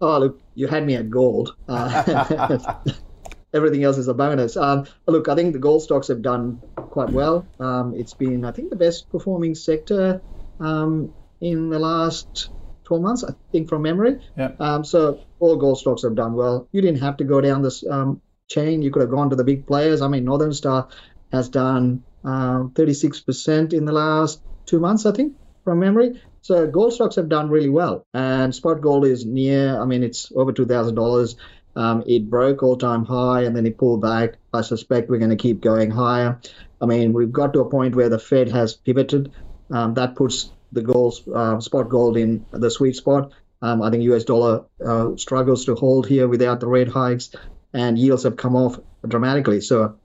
[0.00, 1.56] Oh, look, you had me at gold.
[1.68, 2.74] Uh,
[3.54, 4.56] everything else is a bonus.
[4.56, 7.46] Um, look, I think the gold stocks have done quite well.
[7.58, 10.20] Um, it's been, I think, the best performing sector
[10.60, 12.50] um, in the last
[12.84, 14.20] 12 months, I think, from memory.
[14.36, 14.52] Yeah.
[14.60, 16.68] Um, so all gold stocks have done well.
[16.72, 18.82] You didn't have to go down this um, chain.
[18.82, 20.00] You could have gone to the big players.
[20.00, 20.88] I mean, Northern Star
[21.32, 26.20] has done 36% uh, in the last two months, I think, from memory.
[26.42, 29.80] So gold stocks have done really well, and spot gold is near.
[29.80, 31.36] I mean, it's over two thousand dollars.
[31.76, 34.34] Um, it broke all-time high, and then it pulled back.
[34.52, 36.40] I suspect we're going to keep going higher.
[36.80, 39.30] I mean, we've got to a point where the Fed has pivoted.
[39.70, 43.32] Um, that puts the gold, uh, spot gold in the sweet spot.
[43.60, 47.30] Um, I think US dollar uh, struggles to hold here without the rate hikes,
[47.72, 49.60] and yields have come off dramatically.
[49.60, 49.98] So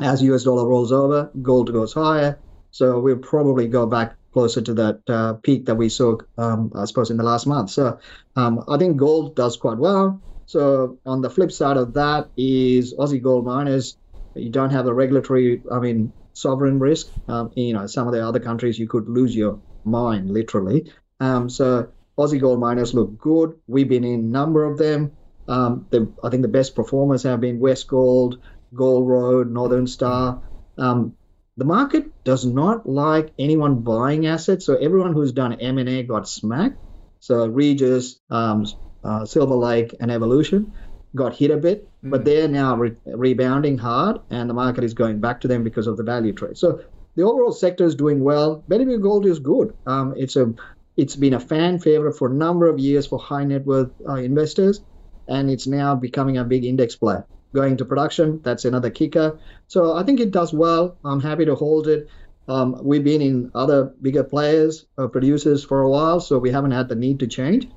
[0.00, 2.40] as US dollar rolls over, gold goes higher.
[2.70, 6.86] So we'll probably go back closer to that uh, peak that we saw, um, I
[6.86, 7.70] suppose, in the last month.
[7.70, 7.98] So
[8.34, 10.20] um, I think gold does quite well.
[10.46, 13.96] So on the flip side of that is Aussie gold miners.
[14.34, 17.06] You don't have the regulatory, I mean, sovereign risk.
[17.28, 20.92] Um, you know, some of the other countries you could lose your mind literally.
[21.20, 23.54] Um, so Aussie gold miners look good.
[23.68, 25.12] We've been in a number of them.
[25.46, 28.38] Um, the, I think the best performers have been Westgold, Gold
[28.76, 30.42] Road, Northern Star.
[30.76, 31.14] Um,
[31.56, 36.78] the market does not like anyone buying assets, so everyone who's done M&A got smacked.
[37.20, 38.66] So Regis, um,
[39.04, 40.72] uh, Silver Lake, and Evolution
[41.14, 42.10] got hit a bit, mm.
[42.10, 45.86] but they're now re- rebounding hard, and the market is going back to them because
[45.86, 46.58] of the value trade.
[46.58, 46.80] So
[47.14, 48.64] the overall sector is doing well.
[48.66, 49.74] Bellevue Gold is good.
[49.86, 50.52] Um, it's a
[50.96, 54.14] it's been a fan favorite for a number of years for high net worth uh,
[54.14, 54.80] investors,
[55.28, 58.40] and it's now becoming a big index player going to production.
[58.42, 59.38] That's another kicker.
[59.68, 60.96] So I think it does well.
[61.04, 62.08] I'm happy to hold it.
[62.46, 66.72] Um, we've been in other bigger players, uh, producers for a while, so we haven't
[66.72, 67.68] had the need to change.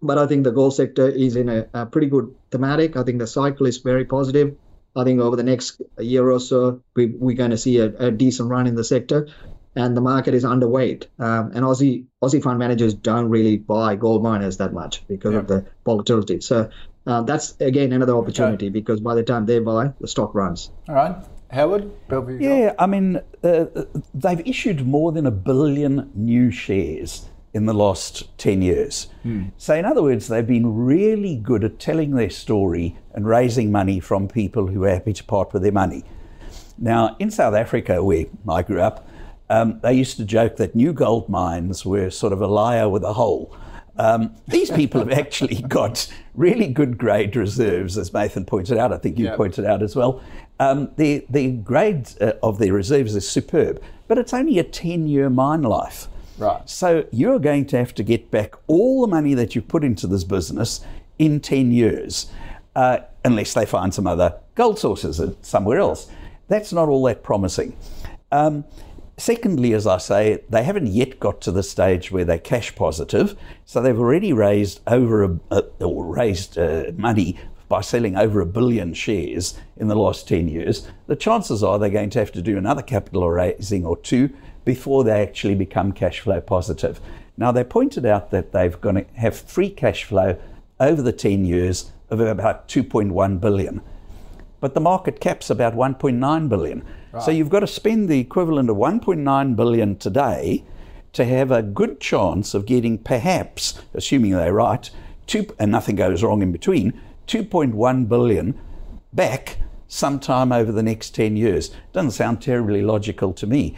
[0.00, 2.96] But I think the gold sector is in a, a pretty good thematic.
[2.96, 4.56] I think the cycle is very positive.
[4.96, 8.10] I think over the next year or so, we, we're going to see a, a
[8.10, 9.28] decent run in the sector
[9.74, 11.06] and the market is underweight.
[11.18, 15.40] Um, and Aussie Aussie fund managers don't really buy gold miners that much because yeah.
[15.40, 16.40] of the volatility.
[16.40, 16.70] So
[17.06, 18.72] uh, that's again another opportunity okay.
[18.72, 20.70] because by the time they buy, the stock runs.
[20.88, 21.16] All right.
[21.50, 22.38] Howard, Bellevue.
[22.40, 23.66] Yeah, I mean, uh,
[24.14, 29.08] they've issued more than a billion new shares in the last 10 years.
[29.22, 29.48] Hmm.
[29.58, 34.00] So, in other words, they've been really good at telling their story and raising money
[34.00, 36.04] from people who are happy to part with their money.
[36.78, 39.06] Now, in South Africa, where I grew up,
[39.50, 43.04] um, they used to joke that new gold mines were sort of a liar with
[43.04, 43.54] a hole.
[43.96, 48.92] Um, these people have actually got really good grade reserves, as Mathan pointed out.
[48.92, 49.36] I think you yep.
[49.36, 50.22] pointed out as well.
[50.60, 55.06] Um, the the grade uh, of their reserves is superb, but it's only a ten
[55.06, 56.08] year mine life.
[56.38, 56.68] Right.
[56.68, 60.06] So you're going to have to get back all the money that you put into
[60.06, 60.84] this business
[61.18, 62.30] in ten years,
[62.74, 66.10] uh, unless they find some other gold sources somewhere else.
[66.48, 67.76] That's not all that promising.
[68.30, 68.64] Um,
[69.22, 73.36] Secondly, as I say, they haven't yet got to the stage where they're cash positive,
[73.64, 78.46] so they've already raised over a, a or raised uh, money by selling over a
[78.46, 80.88] billion shares in the last 10 years.
[81.06, 84.30] The chances are they're going to have to do another capital raising or two
[84.64, 86.98] before they actually become cash flow positive.
[87.36, 90.36] Now, they pointed out that they've going to have free cash flow
[90.80, 93.82] over the 10 years of about 2.1 billion.
[94.62, 96.84] But the market cap's about 1.9 billion.
[97.10, 97.22] Right.
[97.24, 100.64] So you've got to spend the equivalent of 1.9 billion today
[101.14, 104.88] to have a good chance of getting perhaps, assuming they're right,
[105.26, 106.92] two, and nothing goes wrong in between,
[107.26, 108.56] 2.1 billion
[109.12, 111.74] back sometime over the next 10 years.
[111.92, 113.74] Doesn't sound terribly logical to me.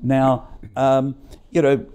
[0.00, 1.16] Now, um,
[1.50, 1.86] you know,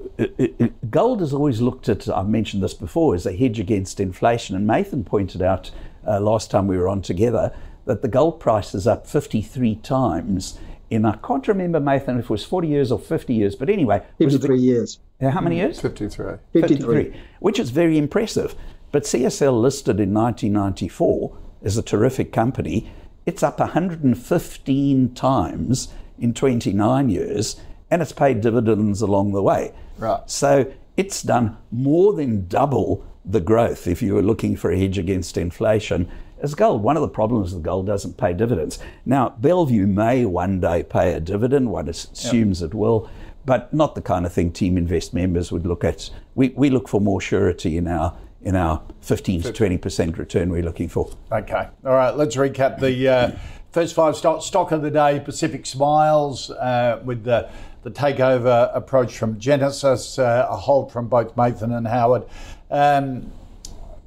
[0.90, 4.56] gold has always looked at, I've mentioned this before, as a hedge against inflation.
[4.56, 5.70] And Mathan pointed out
[6.08, 7.54] uh, last time we were on together
[7.86, 10.60] that the gold price is up 53 times
[10.92, 14.04] in, I can't remember, Mathan, if it was 40 years or 50 years, but anyway.
[14.18, 15.00] 53 the, years.
[15.22, 15.68] How many mm-hmm.
[15.68, 15.80] years?
[15.80, 16.36] 53.
[16.52, 16.78] 53.
[16.78, 17.22] 53.
[17.40, 18.56] Which is very impressive.
[18.92, 22.92] But CSL listed in 1994 is a terrific company.
[23.26, 25.88] It's up 115 times
[26.20, 27.56] in 29 years,
[27.90, 29.74] and it's paid dividends along the way.
[29.98, 30.30] Right.
[30.30, 34.98] So it's done more than double the growth if you were looking for a hedge
[34.98, 36.84] against inflation as gold.
[36.84, 38.80] One of the problems is gold doesn't pay dividends.
[39.06, 42.72] Now, Bellevue may one day pay a dividend, one assumes yep.
[42.72, 43.10] it will,
[43.46, 46.10] but not the kind of thing Teaminvest members would look at.
[46.36, 50.50] We, we look for more surety in our in our 15 to 20 percent return
[50.50, 51.12] we're looking for.
[51.32, 52.16] Okay, all right.
[52.16, 53.32] Let's recap the uh,
[53.72, 55.20] first five stock stock of the day.
[55.20, 57.50] Pacific Smiles uh, with the
[57.84, 62.24] the takeover approach from Genesis, uh, a hold from both Mathan and Howard.
[62.70, 63.32] Um,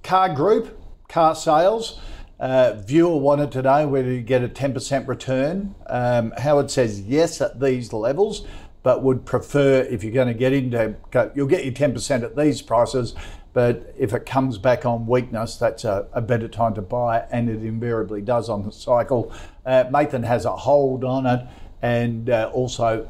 [0.02, 1.98] car Group, carsales.
[2.44, 5.74] Uh, viewer wanted to know whether you get a 10% return.
[5.86, 8.46] Um, Howard says yes at these levels,
[8.82, 10.94] but would prefer if you're going to get into,
[11.34, 13.14] you'll get your 10% at these prices,
[13.54, 17.48] but if it comes back on weakness, that's a, a better time to buy, and
[17.48, 19.32] it invariably does on the cycle.
[19.64, 21.46] Uh, Mathan has a hold on it,
[21.80, 23.08] and uh, also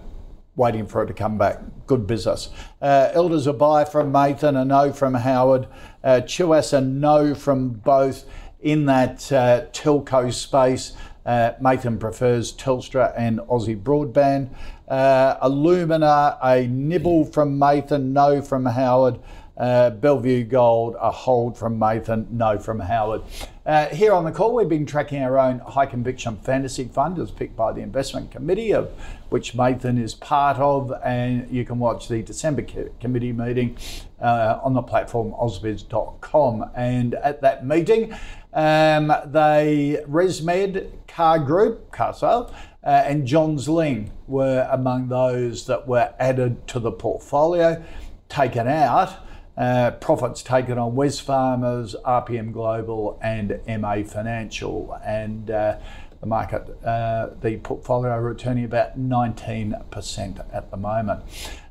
[0.54, 1.58] waiting for it to come back.
[1.88, 2.50] Good business.
[2.80, 5.66] Uh, Elders a buy from Mathan, a no from Howard.
[6.04, 8.24] Uh, Tuas a no from both
[8.64, 10.94] in that uh, telco space.
[11.24, 14.50] Uh, Mathan prefers Telstra and Aussie Broadband.
[14.88, 19.20] Uh, Alumina, a nibble from Mathan, no from Howard.
[19.56, 23.22] Uh, Bellevue Gold, a hold from Mathan, no from Howard.
[23.64, 27.30] Uh, here on the call, we've been tracking our own high conviction fantasy fund as
[27.30, 28.90] picked by the investment committee, of
[29.28, 32.66] which Mathan is part of, and you can watch the December
[33.00, 33.78] committee meeting
[34.20, 36.70] uh, on the platform ausbiz.com.
[36.74, 38.12] And at that meeting,
[38.54, 45.86] um, they ResMed Car Group, car sale, uh, and Johns Lyng were among those that
[45.86, 47.82] were added to the portfolio,
[48.28, 49.24] taken out
[49.56, 55.78] uh, profits taken on Wesfarmers, RPM Global, and MA Financial, and uh,
[56.20, 61.22] the market, uh, the portfolio returning about 19% at the moment.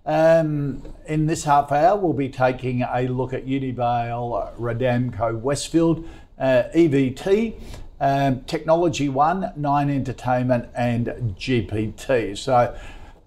[0.05, 6.07] Um, in this half hour, we'll be taking a look at Unibail, Rodamco, Westfield,
[6.43, 7.59] EVT.
[7.99, 11.07] Um, Technology One, Nine Entertainment, and
[11.39, 12.37] GPT.
[12.37, 12.75] So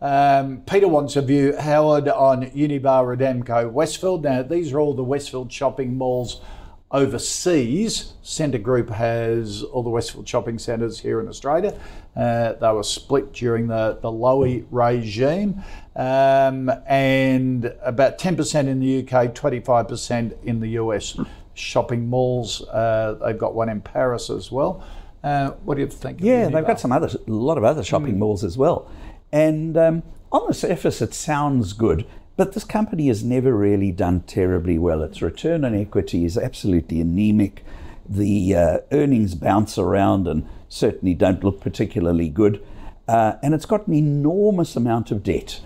[0.02, 4.24] um, Peter wants a view, Howard, on Unibail Rodamco, Westfield.
[4.24, 6.42] Now, these are all the Westfield shopping malls
[6.90, 8.12] overseas.
[8.22, 11.78] Scentre Group has all the Westfield shopping centres here in Australia.
[12.14, 15.62] Uh, they were split during the, the Lowy regime.
[15.96, 21.18] Um, and about 10% in the UK, 25% in the US
[21.56, 22.62] shopping malls.
[22.68, 24.84] Uh, they've got one in Paris as well.
[25.24, 26.20] Uh, what do you think?
[26.20, 28.18] Yeah, they've got some other, a lot of other shopping mm.
[28.18, 28.88] malls as well.
[29.32, 34.20] And um, on the surface, it sounds good, but this company has never really done
[34.20, 35.02] terribly well.
[35.02, 37.64] Its return on equity is absolutely anemic.
[38.08, 42.64] The uh, earnings bounce around and certainly don't look particularly good.
[43.08, 45.60] Uh, and it's got an enormous amount of debt.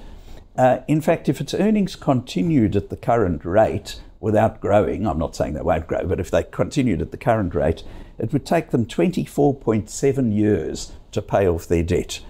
[0.56, 5.34] Uh, in fact, if its earnings continued at the current rate without growing, I'm not
[5.34, 7.82] saying they won't grow, but if they continued at the current rate,
[8.18, 12.20] it would take them 24.7 years to pay off their debt.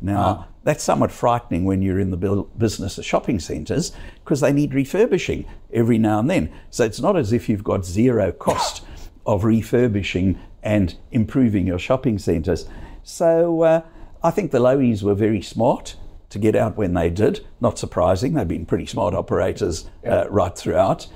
[0.00, 4.74] Now, that's somewhat frightening when you're in the business of shopping centres because they need
[4.74, 6.52] refurbishing every now and then.
[6.70, 8.84] So it's not as if you've got zero cost
[9.26, 12.68] of refurbishing and improving your shopping centres.
[13.02, 13.82] So uh,
[14.22, 15.96] I think the Lowies were very smart
[16.30, 17.46] to get out when they did.
[17.60, 21.06] Not surprising, they've been pretty smart operators uh, right throughout.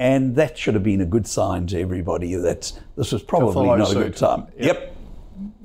[0.00, 3.88] And that should have been a good sign to everybody that this was probably not
[3.88, 3.96] suit.
[3.98, 4.46] a good time.
[4.56, 4.76] Yep.
[4.76, 4.96] yep.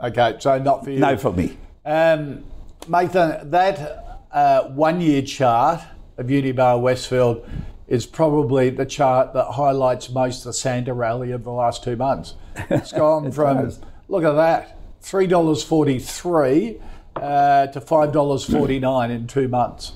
[0.04, 1.00] Okay, so not for you.
[1.00, 1.58] No, for me.
[1.86, 2.44] Um,
[2.82, 5.80] Mathan, that uh, one year chart
[6.18, 7.50] of Unibail Westfield
[7.88, 12.34] is probably the chart that highlights most the Santa rally of the last two months.
[12.70, 13.80] It's gone it from, does.
[14.10, 16.82] look at that, $3.43
[17.16, 19.94] uh, to $5.49 in two months.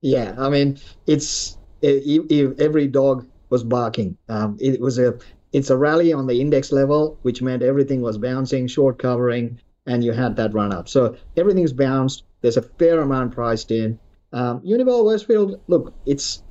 [0.00, 4.16] Yeah, I mean, it's every dog was barking.
[4.28, 5.18] Um, it was a
[5.52, 10.04] it's a rally on the index level, which meant everything was bouncing, short covering, and
[10.04, 10.88] you had that run up.
[10.88, 12.24] So everything's bounced.
[12.42, 13.98] There's a fair amount priced in.
[14.32, 16.42] Um, Westfield, look, it's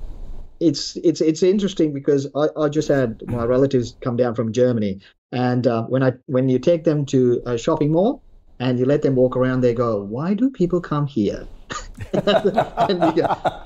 [0.59, 5.01] it's it's it's interesting because I, I just had my relatives come down from Germany,
[5.31, 8.23] and uh, when I when you take them to a shopping mall
[8.59, 11.47] and you let them walk around, they go, "Why do people come here?"
[12.13, 13.63] and, go,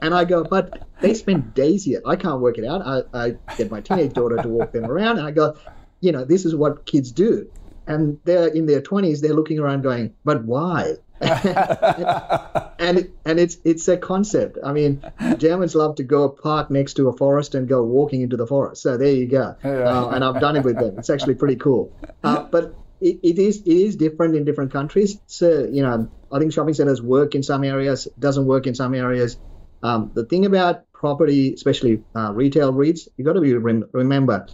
[0.00, 2.00] and, I go, "But they spend days here.
[2.06, 2.82] I can't work it out.
[2.86, 5.56] I, I get my teenage daughter to walk them around, and I go,
[6.00, 7.50] you know, this is what kids do."
[7.86, 9.20] And they're in their twenties.
[9.20, 14.58] They're looking around, going, "But why?" and and it's it's a concept.
[14.64, 15.04] I mean,
[15.36, 18.82] Germans love to go park next to a forest and go walking into the forest.
[18.82, 19.54] So there you go.
[19.64, 20.98] Uh, and I've done it with them.
[20.98, 21.92] It's actually pretty cool.
[22.24, 25.20] Uh, but it, it is it is different in different countries.
[25.26, 28.94] So you know, I think shopping centers work in some areas, doesn't work in some
[28.94, 29.38] areas.
[29.82, 34.46] Um, the thing about property, especially uh, retail REITs, you got to be rem- remember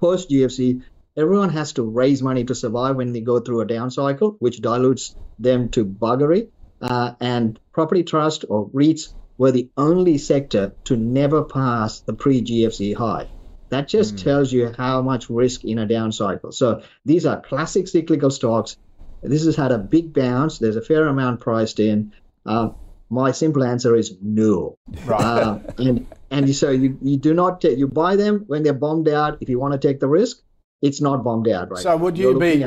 [0.00, 0.82] post GFC
[1.16, 4.60] everyone has to raise money to survive when they go through a down cycle, which
[4.60, 6.48] dilutes them to buggery.
[6.80, 12.42] Uh, and property trust or REITs were the only sector to never pass the pre
[12.42, 13.30] GFC high.
[13.72, 14.22] That just mm.
[14.22, 16.52] tells you how much risk in a down cycle.
[16.52, 18.76] So these are classic cyclical stocks.
[19.22, 20.58] This has had a big bounce.
[20.58, 22.12] There's a fair amount priced in.
[22.44, 22.74] Um,
[23.08, 24.76] my simple answer is no.
[25.06, 25.42] Right.
[25.42, 29.08] Um, and and so you, you do not take you buy them when they're bombed
[29.08, 30.42] out if you want to take the risk
[30.82, 31.82] it's not bombed out right.
[31.82, 32.64] So would you be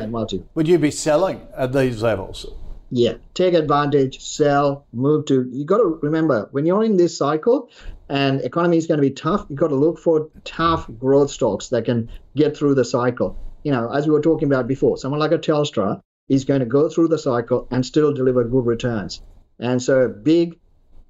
[0.54, 2.46] would you be selling at these levels?
[2.90, 5.48] Yeah, take advantage, sell, move to.
[5.52, 7.68] You got to remember when you're in this cycle,
[8.08, 9.46] and economy is going to be tough.
[9.48, 13.38] You've got to look for tough growth stocks that can get through the cycle.
[13.64, 16.66] You know, as we were talking about before, someone like a Telstra is going to
[16.66, 19.20] go through the cycle and still deliver good returns.
[19.58, 20.58] And so, big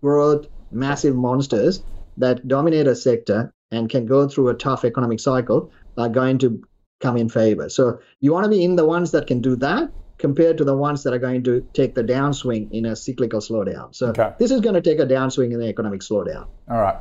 [0.02, 1.82] growth, massive monsters
[2.16, 6.62] that dominate a sector and can go through a tough economic cycle are going to
[7.00, 7.68] come in favor.
[7.68, 10.76] So you want to be in the ones that can do that compared to the
[10.76, 13.94] ones that are going to take the downswing in a cyclical slowdown.
[13.94, 14.32] So okay.
[14.38, 16.46] this is going to take a downswing in the economic slowdown.
[16.68, 16.96] All right.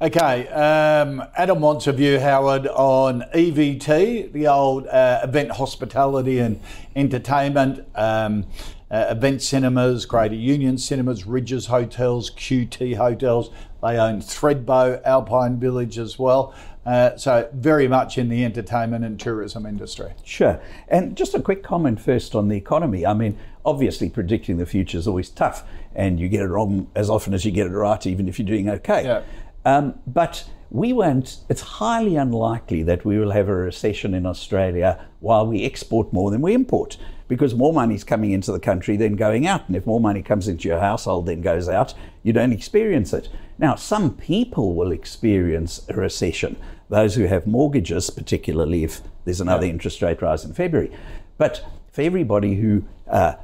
[0.00, 0.48] Okay.
[0.48, 6.60] Um, Adam wants a view, Howard, on EVT, the old uh, event hospitality and
[6.94, 7.86] entertainment.
[7.94, 8.46] Um,
[8.90, 13.48] uh, event cinemas, Greater Union Cinemas, Rydges Hotels, QT Hotels.
[13.82, 16.54] They own Thredbo, Alpine Village as well.
[16.84, 20.12] Uh, so, very much in the entertainment and tourism industry.
[20.24, 20.60] Sure.
[20.88, 23.06] And just a quick comment first on the economy.
[23.06, 25.64] I mean, obviously, predicting the future is always tough,
[25.94, 28.46] and you get it wrong as often as you get it right, even if you're
[28.46, 29.04] doing okay.
[29.04, 29.22] Yeah.
[29.64, 35.04] Um, but we won't, it's highly unlikely that we will have a recession in Australia
[35.20, 36.96] while we export more than we import
[37.32, 39.66] because more money is coming into the country than going out.
[39.66, 43.30] And if more money comes into your household than goes out, you don't experience it.
[43.58, 46.56] Now, some people will experience a recession,
[46.90, 49.72] those who have mortgages, particularly if there's another yeah.
[49.72, 50.92] interest rate rise in February.
[51.38, 53.36] But for everybody who uh,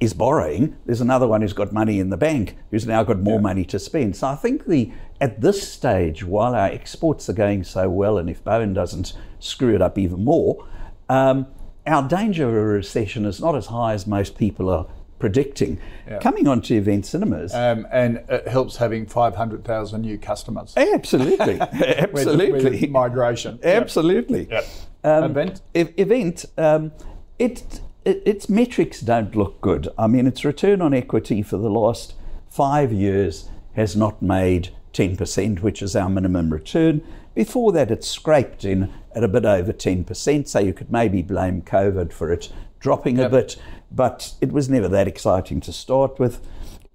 [0.00, 3.36] is borrowing, there's another one who's got money in the bank who's now got more
[3.36, 3.42] yeah.
[3.42, 4.16] money to spend.
[4.16, 4.90] So I think the
[5.20, 9.76] at this stage, while our exports are going so well, and if Bowen doesn't screw
[9.76, 10.66] it up even more,
[11.08, 11.46] um,
[11.86, 14.86] our danger of a recession is not as high as most people are
[15.18, 15.78] predicting.
[16.06, 16.18] Yeah.
[16.18, 17.54] Coming on to event cinemas.
[17.54, 20.74] Um, and it helps having 500,000 new customers.
[20.76, 21.60] Absolutely.
[21.60, 22.52] Absolutely.
[22.52, 23.58] with, with migration.
[23.62, 24.48] Absolutely.
[24.50, 24.66] Yep.
[25.04, 25.60] Um, event?
[25.74, 26.92] E- event, um,
[27.38, 29.88] it, it, its metrics don't look good.
[29.96, 32.14] I mean, its return on equity for the last
[32.50, 37.02] five years has not made 10%, which is our minimum return.
[37.34, 41.62] Before that, it scraped in at a bit over 10%, so you could maybe blame
[41.62, 43.28] COVID for it dropping yep.
[43.28, 43.56] a bit,
[43.90, 46.38] but it was never that exciting to start with.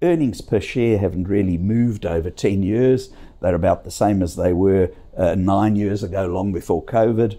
[0.00, 3.10] Earnings per share haven't really moved over 10 years.
[3.40, 7.38] They're about the same as they were uh, nine years ago, long before COVID.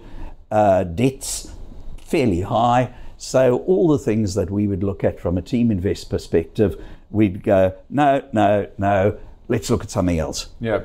[0.52, 1.52] Uh, debts
[1.98, 2.94] fairly high.
[3.18, 6.80] So, all the things that we would look at from a Teaminvest perspective,
[7.10, 9.18] we'd go, no, no, no,
[9.48, 10.50] let's look at something else.
[10.60, 10.82] Yeah.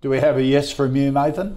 [0.00, 1.56] Do we have a yes from you, Mathan?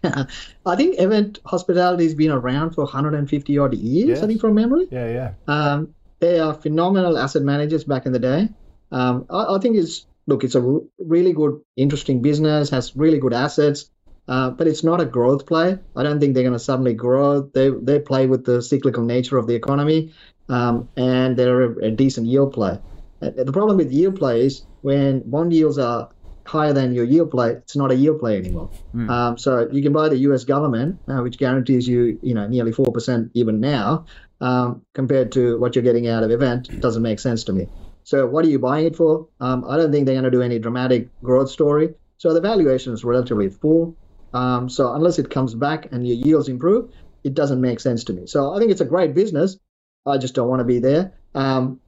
[0.66, 4.22] I think event hospitality has been around for 150 odd years, yes.
[4.22, 4.86] I think, from memory.
[4.90, 5.32] Yeah, yeah.
[5.46, 8.48] Um, they are phenomenal asset managers back in the day.
[8.90, 13.18] Um, I, I, think it's look, it's a r- really good, interesting business, has really
[13.18, 13.90] good assets,
[14.28, 15.78] uh, but it's not a growth play.
[15.96, 17.42] I don't think they're going to suddenly grow.
[17.42, 20.12] They they play with the cyclical nature of the economy,
[20.48, 22.78] um, and they're a, a decent yield play.
[23.20, 26.10] Uh, the problem with yield play is when bond yields are
[26.48, 28.70] higher than your yield play, it's not a yield play anymore.
[28.94, 29.10] Mm.
[29.10, 30.44] Um, so you can buy the U.S.
[30.44, 34.06] government, uh, which guarantees you, you know, nearly four percent even now,
[34.40, 36.70] um, compared to what you're getting out of event.
[36.72, 37.66] It doesn't make sense to me.
[38.04, 39.28] So what are you buying it for?
[39.40, 41.90] Um, I don't think they're going to do any dramatic growth story.
[42.16, 43.98] So the valuation is relatively full.
[44.32, 46.90] Um, so unless it comes back and your yields improve,
[47.24, 48.26] it doesn't make sense to me.
[48.26, 49.58] So I think it's a great business.
[50.06, 51.12] I just don't want to be there.
[51.34, 51.80] Um,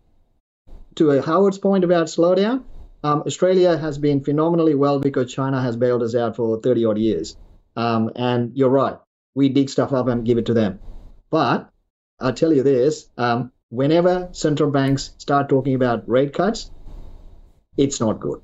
[0.97, 2.65] to Howard's point about slowdown,
[3.03, 6.99] um, Australia has been phenomenally well because China has bailed us out for 30 odd
[6.99, 7.37] years.
[7.77, 8.99] Um, and you're right,
[9.35, 10.81] we dig stuff up and give it to them.
[11.31, 11.71] But
[12.21, 16.71] I'll tell you this um, whenever central banks start talking about rate cuts,
[17.77, 18.41] it's not good.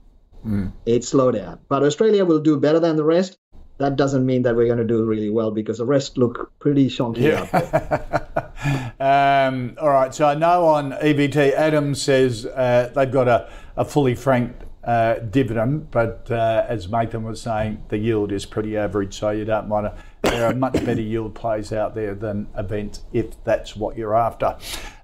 [0.46, 0.72] Mm.
[0.86, 1.58] It's slow down.
[1.68, 3.36] But Australia will do better than the rest.
[3.78, 6.88] That doesn't mean that we're going to do really well because the rest look pretty
[6.88, 8.94] shonky yeah.
[9.48, 10.14] um, all right.
[10.14, 15.18] So I know on EVT, Adam says uh, they've got a, a fully franked uh,
[15.18, 19.68] dividend, but uh, as Mathan was saying, the yield is pretty average, so you don't
[19.86, 20.30] to.
[20.30, 24.56] There are much better yield plays out there than Event if that's what you're after.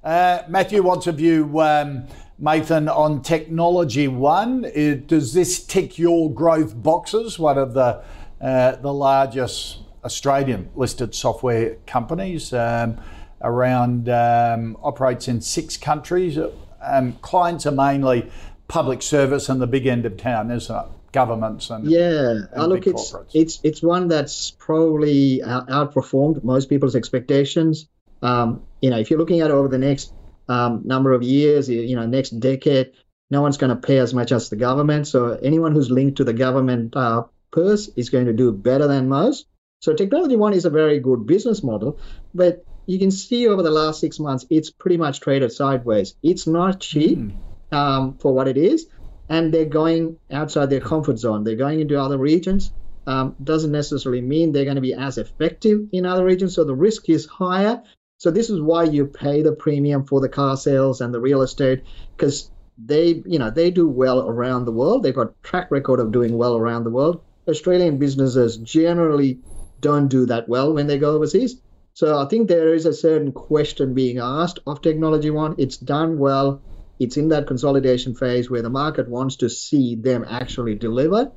[0.05, 2.07] Uh, Matthew wants a view, um,
[2.39, 4.63] Nathan, on Technology One.
[5.07, 7.39] does this tick your growth boxes?
[7.39, 8.03] One of the
[8.41, 12.53] uh, the largest Australian listed software companies.
[12.53, 13.01] Um,
[13.43, 16.39] around um, operates in six countries.
[16.81, 18.31] Um, clients are mainly
[18.73, 20.87] public service and the big end of town, isn't it?
[21.13, 26.97] Governments and yeah, and oh, look, it's it's it's one that's probably outperformed most people's
[26.97, 27.87] expectations.
[28.23, 30.15] Um, you know, if you're looking at over the next
[30.49, 32.93] um, number of years, you know, next decade,
[33.31, 35.07] no one's going to pay as much as the government.
[35.07, 39.07] So anyone who's linked to the government uh, purse is going to do better than
[39.07, 39.45] most.
[39.83, 42.01] So technology one is a very good business model,
[42.33, 46.15] but you can see over the last six months, it's pretty much traded sideways.
[46.23, 47.19] It's not cheap.
[47.19, 48.87] Mm um, for what it is,
[49.29, 51.43] and they're going outside their comfort zone.
[51.43, 52.73] They're going into other regions.
[53.07, 56.75] Um, doesn't necessarily mean they're going to be as effective in other regions, so the
[56.75, 57.83] risk is higher.
[58.19, 61.83] So this is why you pay the premium for the carsales and the real estate
[62.17, 65.03] because they, you know, they do well around the world.
[65.03, 67.21] They've got track record of doing well around the world.
[67.49, 69.41] Australian businesses generally
[69.81, 71.61] don't do that well when they go overseas.
[71.95, 75.57] So I think there is a certain question being asked of Technology One.
[75.59, 76.63] It's done well
[76.99, 81.33] it's in that consolidation phase where the market wants to see them actually deliver.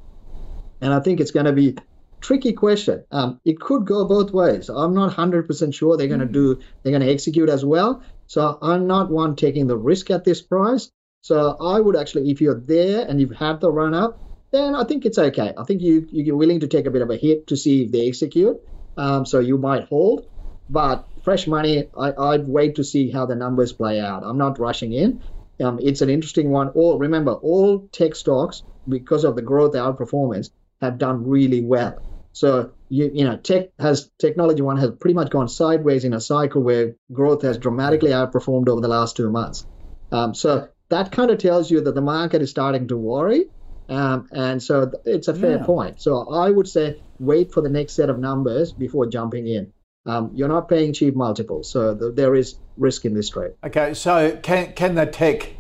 [0.82, 1.76] And I think it's going to be
[2.22, 3.06] tricky question.
[3.12, 4.70] Um, it could go both ways.
[4.70, 8.04] I'm not 100% sure they're going to do, they're going to execute as well.
[8.28, 10.92] So I'm not one taking the risk at this price.
[11.22, 14.20] So I would actually, if you're there and you've had the run up,
[14.52, 15.54] then I think it's okay.
[15.58, 17.92] I think you you're willing to take a bit of a hit to see if
[17.92, 18.58] they execute.
[18.96, 20.28] Um, so you might hold,
[20.70, 24.24] but fresh money, I, I'd wait to see how the numbers play out.
[24.24, 25.22] I'm not rushing in.
[25.64, 26.70] Um, it's an interesting one.
[26.70, 30.50] All remember, all tech stocks, because of the growth outperformance,
[30.82, 32.02] have done really well.
[32.34, 36.20] So you you know, tech has technology one has pretty much gone sideways in a
[36.20, 39.66] cycle where growth has dramatically outperformed over the last two months.
[40.12, 43.46] Um, so that kind of tells you that the market is starting to worry.
[43.88, 45.66] Um, and so it's a fair yeah.
[45.66, 46.02] point.
[46.02, 49.72] So I would say wait for the next set of numbers before jumping in
[50.06, 51.70] um, you're not paying cheap multiples.
[51.70, 53.52] So the, there is risk in this trade.
[53.64, 55.54] Okay, so can can the tech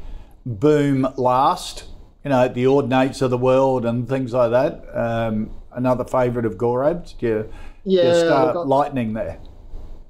[0.45, 1.85] boom last?
[2.23, 4.85] You know, the Audinates of the world and things like that.
[4.93, 7.13] Um, another favourite of Gaurab's.
[7.13, 9.39] Do you, yeah, do you start lightning there?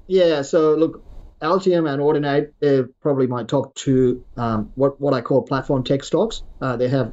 [0.06, 0.42] Yeah.
[0.42, 1.02] So look,
[1.42, 4.24] Altium and Audinate, they're probably my top two.
[4.36, 6.42] Um, what what I call platform tech stocks.
[6.60, 7.12] Uh, they have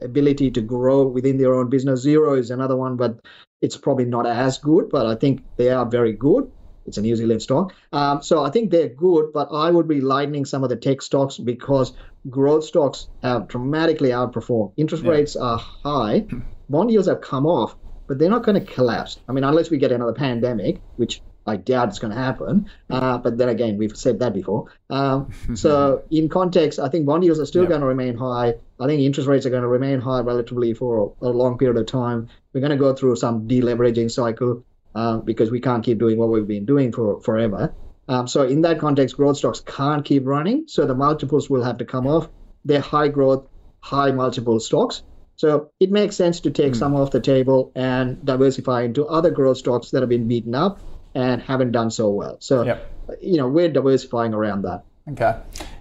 [0.00, 2.06] ability to grow within their own business.
[2.06, 3.20] Xero is another one, but
[3.60, 4.88] it's probably not as good.
[4.90, 6.50] But I think they are very good.
[6.88, 7.74] It's a New Zealand stock.
[7.92, 11.02] Um, so I think they're good, but I would be lightening some of the tech
[11.02, 11.92] stocks because
[12.28, 14.72] growth stocks have dramatically outperformed.
[14.76, 15.10] Interest yeah.
[15.10, 16.26] rates are high.
[16.68, 17.76] Bond yields have come off,
[18.06, 19.18] but they're not going to collapse.
[19.28, 22.68] I mean, unless we get another pandemic, which I doubt it's going to happen.
[22.90, 24.66] Uh, but then again, we've said that before.
[24.90, 27.70] Um, so in context, I think bond yields are still yeah.
[27.70, 28.54] going to remain high.
[28.78, 31.78] I think interest rates are going to remain high relatively for a, a long period
[31.78, 32.28] of time.
[32.52, 34.64] We're going to go through some deleveraging cycle.
[34.94, 37.72] Uh, because we can't keep doing what we've been doing for forever.
[38.08, 40.64] Um, so in that context, growth stocks can't keep running.
[40.66, 42.28] So the multiples will have to come off.
[42.64, 43.46] They're high growth,
[43.80, 45.02] high multiple stocks.
[45.36, 46.76] So it makes sense to take mm.
[46.76, 50.80] some off the table and diversify into other growth stocks that have been beaten up
[51.14, 52.38] and haven't done so well.
[52.40, 52.90] So, yep.
[53.20, 54.84] you know, we're diversifying around that.
[55.10, 55.36] Okay.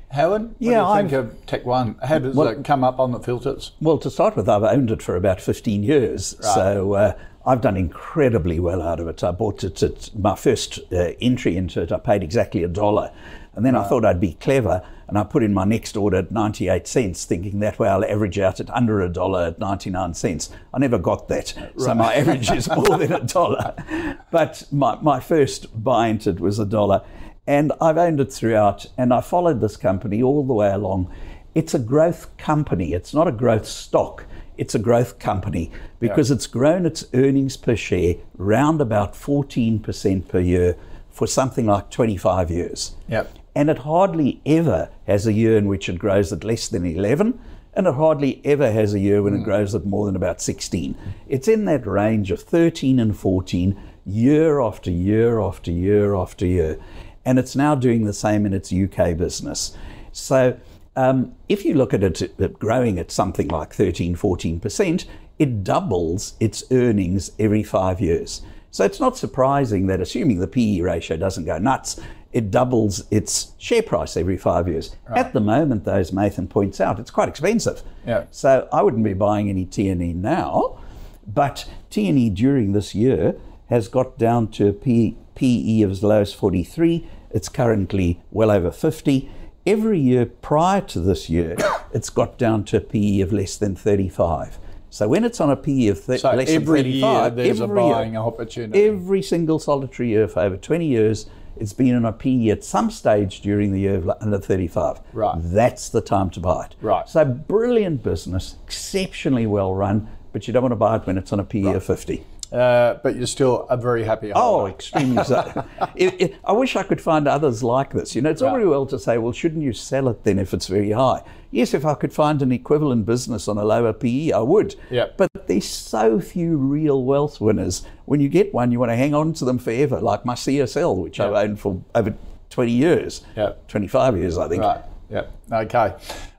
[0.10, 1.96] Howard, yeah, I think of Tech One?
[2.02, 3.72] How does well, it come up on the filters?
[3.82, 6.36] Well, to start with, I've owned it for about 15 years.
[6.42, 6.54] Right.
[6.54, 7.18] So uh,
[7.48, 9.24] I've done incredibly well out of it.
[9.24, 11.94] I bought it at my first uh, entry into it.
[11.94, 13.14] I paid exactly a dollar.
[13.56, 13.86] And then right.
[13.86, 17.24] I thought I'd be clever and I put in my next order at 98 cents,
[17.24, 20.50] thinking that way I'll average out at under a dollar at 99 cents.
[20.74, 21.54] I never got that.
[21.56, 21.80] Right.
[21.80, 23.76] So my average is more than a dollar.
[24.30, 27.02] But my, my first buy into it was a dollar.
[27.48, 31.10] And I've owned it throughout and I followed this company all the way along.
[31.56, 34.26] It's a growth company, it's not a growth stock
[34.58, 40.40] it's a growth company because it's grown its earnings per share round about 14% per
[40.40, 40.76] year
[41.10, 42.96] for something like 25 years.
[43.08, 43.34] Yep.
[43.56, 47.40] And it hardly ever has a year in which it grows at less than 11,
[47.74, 49.44] and it hardly ever has a year when it hmm.
[49.44, 50.96] grows at more than about 16.
[51.28, 56.80] It's in that range of 13 and 14 year after year after year after year.
[57.26, 59.76] And it's now doing the same in its UK business.
[60.12, 60.58] So
[60.98, 65.06] um, if you look at it growing at something like 13, 14%,
[65.38, 68.42] it doubles its earnings every five years.
[68.72, 72.00] So it's not surprising that, assuming the PE ratio doesn't go nuts,
[72.34, 74.96] it doubles its share price every five years.
[75.08, 77.84] At the moment, though, as Mathan points out, it's quite expensive.
[78.06, 78.26] Yeah.
[78.32, 80.80] So I wouldn't be buying any TNE now,
[81.28, 83.36] but TNE during this year
[83.70, 87.08] has got down to a PE of as low as 43.
[87.32, 89.30] It's currently well over 50.
[89.68, 91.58] Every year prior to this year,
[91.94, 94.60] it's got down to a PE of less than 35.
[94.90, 97.60] So when it's on a PE of th- So less every than year 35, there's
[97.60, 98.82] a every year- buying opportunity.
[98.86, 101.26] Every single solitary year for over 20 years,
[101.58, 105.02] it's been on a PE at some stage during the year of under 35.
[105.12, 105.36] Right.
[105.38, 106.76] That's the time to buy it.
[106.80, 107.10] Right.
[107.10, 111.34] So brilliant business, exceptionally well run, but you don't want to buy it when it's
[111.34, 112.24] on a PE of 50.
[112.52, 115.66] Uh, but you're still a very happy Oh, extremely so.
[115.96, 118.16] It- it- I wish I could find others like this.
[118.16, 120.54] You know, it's all very well to say, well, shouldn't you sell it then if
[120.54, 121.24] it's very high?
[121.52, 124.76] Yes, if I could find an equivalent business on a lower PE, I would.
[124.90, 125.08] Yeah.
[125.18, 127.86] But there's so few real wealth winners.
[128.06, 130.96] When you get one, you want to hang on to them forever, like my CSL,
[130.98, 132.14] which I've owned for over
[132.50, 133.26] 20 years.
[133.36, 133.54] Yeah.
[133.68, 134.62] 25 years, I think.
[134.64, 134.82] Right.
[135.10, 135.32] Yep.
[135.54, 135.94] Okay.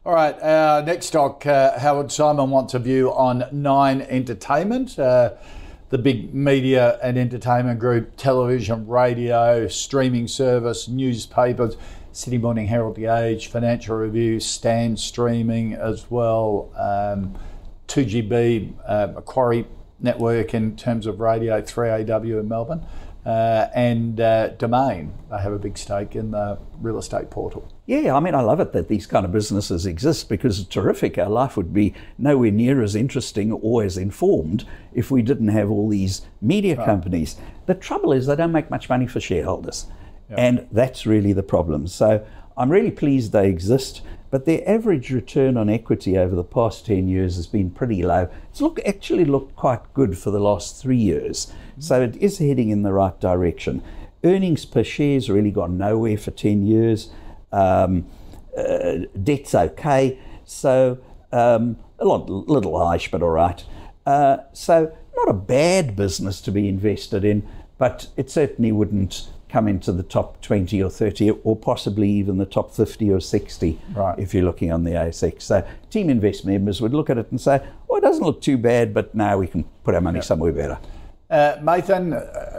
[0.04, 0.40] All right.
[0.42, 5.32] Our next stock, uh, Howard Simon wants a view on Nine Entertainment, uh,
[5.91, 11.76] the big media and entertainment group, television, radio, streaming service, newspapers,
[12.12, 17.39] Sydney Morning Herald, The Age, Financial Review, Stan Streaming as well, um,
[17.86, 19.66] 2GB, uh, Macquarie
[20.01, 22.84] Network in terms of radio, 3AW in Melbourne.
[23.24, 27.70] Uh, and uh, Domain, they have a big stake in the real estate portal.
[27.89, 31.16] Yeah, I mean, I love it that these kind of businesses exist because it's terrific.
[31.16, 35.70] Our life would be nowhere near as interesting or as informed if we didn't have
[35.70, 37.36] all these media companies.
[37.64, 39.86] The trouble is they don't make much money for shareholders.
[40.28, 41.86] And that's really the problem.
[41.86, 42.26] So
[42.59, 47.09] I'm really pleased they exist, but their average return on equity over the past 10
[47.09, 48.28] years has been pretty low.
[48.51, 51.47] It's look, actually looked quite good for the last three years.
[51.47, 51.80] Mm-hmm.
[51.80, 53.82] So it is heading in the right direction.
[54.22, 57.11] Earnings per share's really gone nowhere for 10 years.
[57.53, 58.07] Um,
[58.57, 60.18] uh, debt's okay.
[60.44, 60.99] So
[61.32, 63.64] um, a lot, little harsh, but all right.
[64.07, 67.46] Uh, so not a bad business to be invested in,
[67.76, 72.44] but it certainly wouldn't come into the top 20 or 30 or possibly even the
[72.46, 74.18] top 50 or 60 Right.
[74.18, 75.42] if you're looking on the ASX.
[75.42, 78.92] So Teaminvest members would look at it and say, well, it doesn't look too bad,
[78.92, 80.78] but now we can put our money somewhere better.
[81.30, 82.57] Uh, Mathan, uh,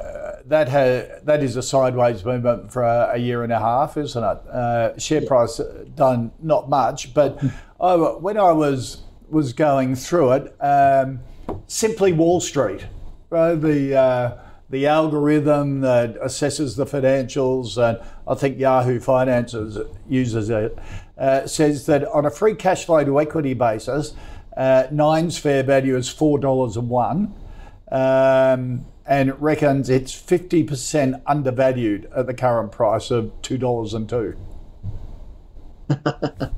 [0.50, 4.24] that ha- that is a sideways movement for a, a year and a half, isn't
[4.24, 4.38] it?
[4.50, 7.42] Uh, share price uh, done not much, but
[7.82, 11.20] I, when I was was going through it, um,
[11.68, 12.88] simply Wall Street,
[13.30, 13.56] right?
[13.56, 14.38] the uh,
[14.70, 19.78] the algorithm that assesses the financials, and I think Yahoo Finances
[20.08, 20.78] uses it,
[21.18, 24.14] uh, says that on a free cash flow to equity basis,
[24.58, 27.36] uh, Nine's fair value is four dollars and one
[27.92, 34.38] um, and reckons it's 50% undervalued at the current price of $2.02.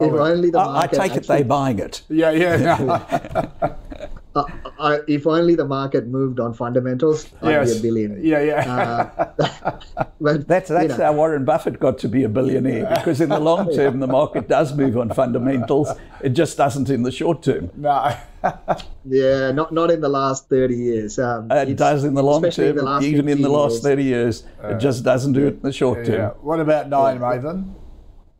[0.00, 2.00] If only the I, I market take it they're buying it.
[2.08, 3.74] Yeah, yeah.
[4.34, 4.44] uh,
[4.78, 8.24] uh, if only the market moved on fundamentals, I'd be a billion.
[8.24, 9.30] Yeah, yeah.
[10.22, 13.40] But, That's you know, how Warren Buffett got to be a billionaire because in the
[13.40, 15.88] long term the market does move on fundamentals.
[16.22, 17.70] It just doesn't in the short term.
[17.76, 18.16] no.
[19.04, 21.18] yeah, not not in the last thirty years.
[21.18, 23.82] Um, It does in the long term, the even in the last years.
[23.82, 24.44] 30 years.
[24.64, 26.14] it just doesn't do it in the short term.
[26.14, 26.28] yeah.
[26.40, 27.74] What about Nine, Mathan?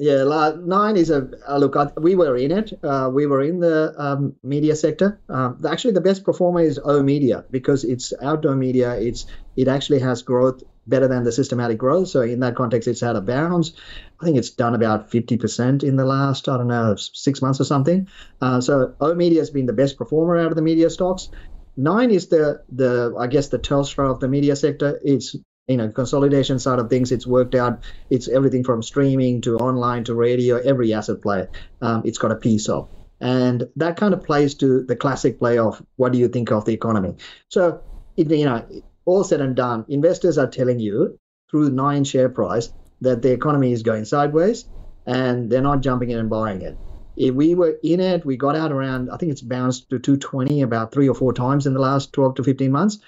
[0.01, 1.76] Yeah, la- nine is a uh, look.
[1.76, 2.72] I, we were in it.
[2.82, 5.20] Uh, we were in the um, media sector.
[5.28, 8.94] Um, actually, the best performer is O Media because it's outdoor media.
[8.94, 9.26] It's
[9.57, 12.09] it actually has growth better than the systematic growth.
[12.09, 13.74] So in that context, it's out of bounds.
[14.22, 17.61] I think it's done about fifty percent in the last I don't know six months
[17.61, 18.09] or something.
[18.40, 21.28] Uh, so O Media has been the best performer out of the media stocks.
[21.76, 24.98] Nine is the the I guess the Telstra of the media sector.
[25.05, 25.36] It's
[25.68, 27.12] you know consolidation side of things.
[27.12, 27.84] It's worked out.
[28.11, 30.56] It's everything from streaming to online to radio.
[30.56, 31.46] Every asset play,
[31.80, 32.88] um, it's got a piece of,
[33.20, 36.64] and that kind of plays to the classic play of what do you think of
[36.64, 37.16] the economy.
[37.48, 37.82] So
[38.16, 38.66] you know,
[39.06, 41.18] all said and done, investors are telling you
[41.50, 44.66] through nine share price that the economy is going sideways,
[45.06, 46.78] and they're not jumping in and buying it.
[47.16, 50.62] if we were in it, we got out around, I think it's bounced to 220
[50.62, 52.98] about three or four times in the last 12 to 15 months.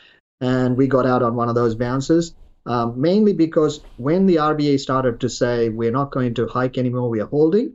[0.41, 2.35] And we got out on one of those bounces,
[2.67, 7.09] um, mainly because when the RBA started to say, we're not going to hike anymore,
[7.09, 7.75] we are holding,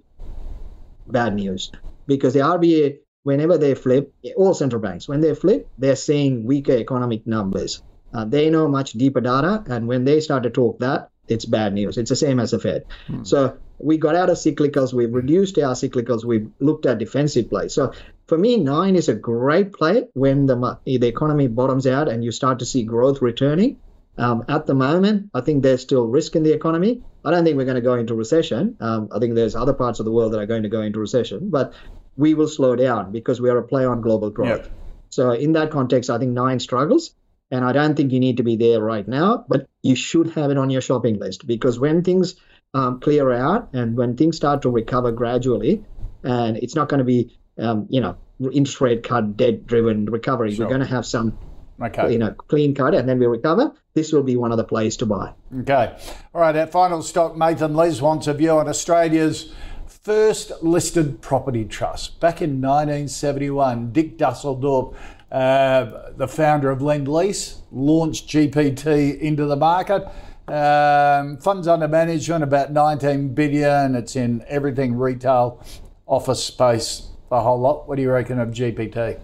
[1.07, 1.71] bad news.
[2.05, 6.73] Because the RBA, whenever they flip, all central banks, when they flip, they're seeing weaker
[6.73, 7.81] economic numbers.
[8.13, 9.63] Uh, they know much deeper data.
[9.67, 11.97] And when they start to talk that, it's bad news.
[11.97, 12.85] It's the same as the Fed.
[13.07, 13.23] Hmm.
[13.23, 17.73] So we got out of cyclicals, we've reduced our cyclicals, we've looked at defensive plays.
[17.73, 17.93] So
[18.27, 22.31] for me, nine is a great play when the the economy bottoms out and you
[22.31, 23.77] start to see growth returning.
[24.17, 27.03] Um, at the moment, I think there's still risk in the economy.
[27.23, 28.77] I don't think we're going to go into recession.
[28.79, 30.99] Um, I think there's other parts of the world that are going to go into
[30.99, 31.73] recession, but
[32.15, 34.63] we will slow down because we are a play on global growth.
[34.63, 34.71] Yep.
[35.09, 37.13] So in that context, I think nine struggles.
[37.49, 40.51] And I don't think you need to be there right now, but you should have
[40.51, 42.35] it on your shopping list because when things
[42.73, 45.85] um, clear out and when things start to recover gradually,
[46.23, 48.17] and it's not going to be, um, you know,
[48.51, 50.53] interest rate cut, debt driven recovery.
[50.53, 50.65] Sure.
[50.65, 51.37] We're going to have some,
[51.81, 52.11] okay.
[52.11, 53.73] you know, clean cut and then we recover.
[53.93, 55.33] This will be one of the plays to buy.
[55.61, 55.95] Okay.
[56.33, 56.55] All right.
[56.55, 59.53] Our final stock, Mathan Les wants a view on Australia's
[59.87, 62.19] first listed property trust.
[62.19, 64.95] Back in 1971, Dick Dusseldorp
[65.31, 70.07] uh, the founder of Lend Lease, launched GPT into the market.
[70.47, 73.95] Um, funds under management about 19 billion.
[73.95, 75.61] It's in everything retail,
[76.05, 77.89] office space, the whole lot.
[77.89, 79.19] What do you reckon of GPT?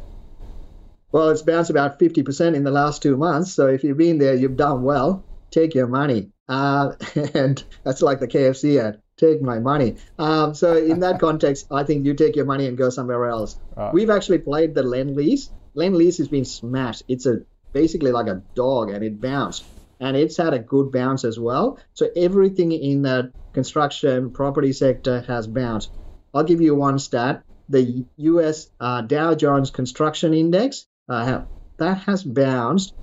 [1.13, 3.53] Well, it's bounced about 50% in the last two months.
[3.53, 5.23] So if you've been there, you've done well.
[5.51, 6.31] Take your money.
[6.49, 6.93] Uh,
[7.35, 9.97] and that's like the KFC ad take my money.
[10.17, 13.57] Um, so in that context, I think you take your money and go somewhere else.
[13.77, 13.93] Right.
[13.93, 15.49] We've actually played the lend lease.
[15.75, 17.03] Lend lease has been smashed.
[17.07, 17.41] It's a
[17.71, 19.63] basically like a dog, and it bounced,
[19.99, 21.79] and it's had a good bounce as well.
[21.93, 25.91] So everything in the construction property sector has bounced.
[26.33, 28.69] I'll give you one stat: the U.S.
[28.79, 31.45] Uh, Dow Jones Construction Index uh,
[31.77, 32.93] that has bounced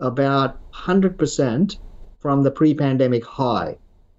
[0.00, 1.78] about 100%
[2.18, 3.76] from the pre-pandemic high.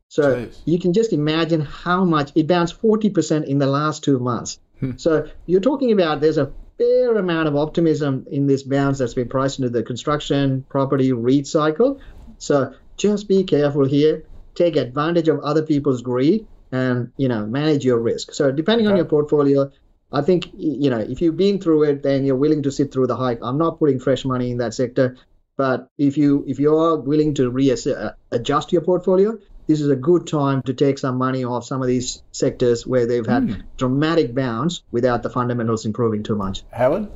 [0.07, 0.59] So Jeez.
[0.65, 4.59] you can just imagine how much it bounced 40% in the last two months.
[4.79, 4.91] Hmm.
[4.97, 9.29] so you're talking about there's a fair amount of optimism in this bounce that's been
[9.29, 11.99] priced into the construction property REIT cycle.
[12.37, 14.23] So just be careful here.
[14.53, 18.33] Take advantage of other people's greed and you know manage your risk.
[18.33, 18.91] So depending okay.
[18.91, 19.71] on your portfolio,
[20.15, 23.07] I think you know if you've been through it, then you're willing to sit through
[23.07, 23.39] the hike.
[23.41, 25.17] I'm not putting fresh money in that sector,
[25.57, 29.37] but if you if you are willing to readjust adjust your portfolio,
[29.67, 33.05] this is a good time to take some money off some of these sectors where
[33.05, 33.63] they've had mm.
[33.75, 36.63] dramatic bounce without the fundamentals improving too much.
[36.71, 37.09] Howard?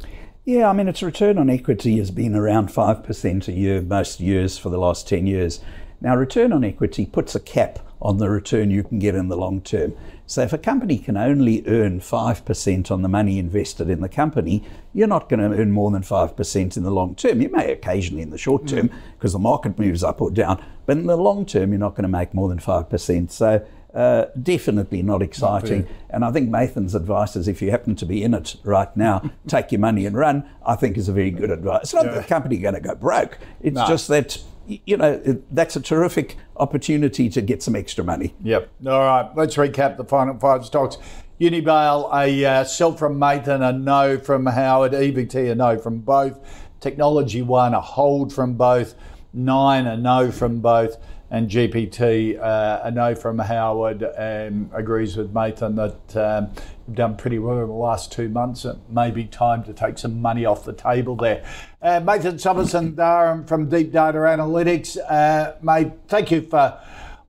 [0.44, 4.58] Yeah, I mean, its return on equity has been around 5% a year most years
[4.58, 5.60] for the last 10 years.
[6.02, 9.38] Now, return on equity puts a cap on the return you can get in the
[9.38, 9.96] long term.
[10.30, 14.64] So, if a company can only earn 5% on the money invested in the company,
[14.94, 17.42] you're not going to earn more than 5% in the long term.
[17.42, 19.38] You may occasionally in the short term because mm.
[19.38, 22.10] the market moves up or down, but in the long term, you're not going to
[22.10, 23.32] make more than 5%.
[23.32, 23.66] So,
[23.96, 25.82] uh, definitely not exciting.
[25.82, 28.96] Not and I think Mathan's advice is if you happen to be in it right
[28.96, 31.86] now, take your money and run, I think is a very good advice.
[31.86, 32.12] It's not yeah.
[32.12, 33.40] that the company going to go broke.
[33.62, 33.88] It's no.
[33.88, 34.38] just that
[34.86, 38.36] you know, that's a terrific opportunity to get some extra money.
[38.44, 38.70] Yep.
[38.88, 39.30] All right.
[39.36, 40.98] Let's recap the final five stocks.
[41.40, 46.38] Unibail, a uh, sell from Mathan, a no from Howard, EVT, a no from both.
[46.82, 48.96] Technology One, a hold from both.
[49.34, 50.98] Nine, a no from both
[51.32, 56.52] and GPT, uh, I know from Howard, um, agrees with Mathan that um,
[56.94, 58.66] done pretty well in the last two months.
[58.66, 61.46] It may be time to take some money off the table there.
[61.82, 64.98] Uh, Mathan Somerson Dharam from Deep Data Analytics.
[65.10, 66.80] Uh, mate, thank you for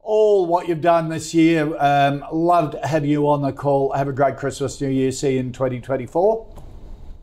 [0.03, 1.77] all what you've done this year.
[1.79, 3.93] Um, love to have you on the call.
[3.93, 5.13] Have a great Christmas, New Year.
[5.13, 6.55] See you in 2024.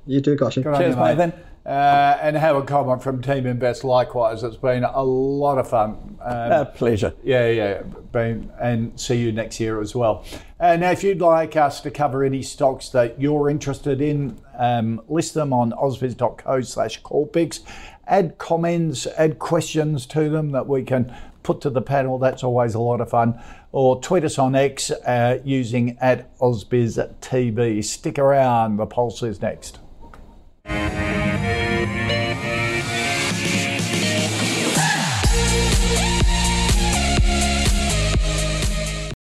[0.05, 0.63] You too, Kochie.
[0.77, 1.15] Cheers, mate.
[1.15, 1.33] Then.
[1.67, 4.41] Uh, and Howard Coleman from Teaminvest likewise.
[4.41, 6.17] It's been a lot of fun.
[6.21, 7.13] Um, a pleasure.
[7.23, 7.81] Yeah, yeah.
[8.13, 10.23] Been, and see you next year as well.
[10.61, 15.33] And if you'd like us to cover any stocks that you're interested in, um, list
[15.33, 17.59] them on ausbiz.co slash callpicks.
[18.07, 21.13] Add comments, add questions to them that we can
[21.43, 22.17] put to the panel.
[22.17, 23.43] That's always a lot of fun.
[23.73, 27.83] Or tweet us on X uh, using at AusbizTV.
[27.83, 29.79] Stick around, the pulse is next.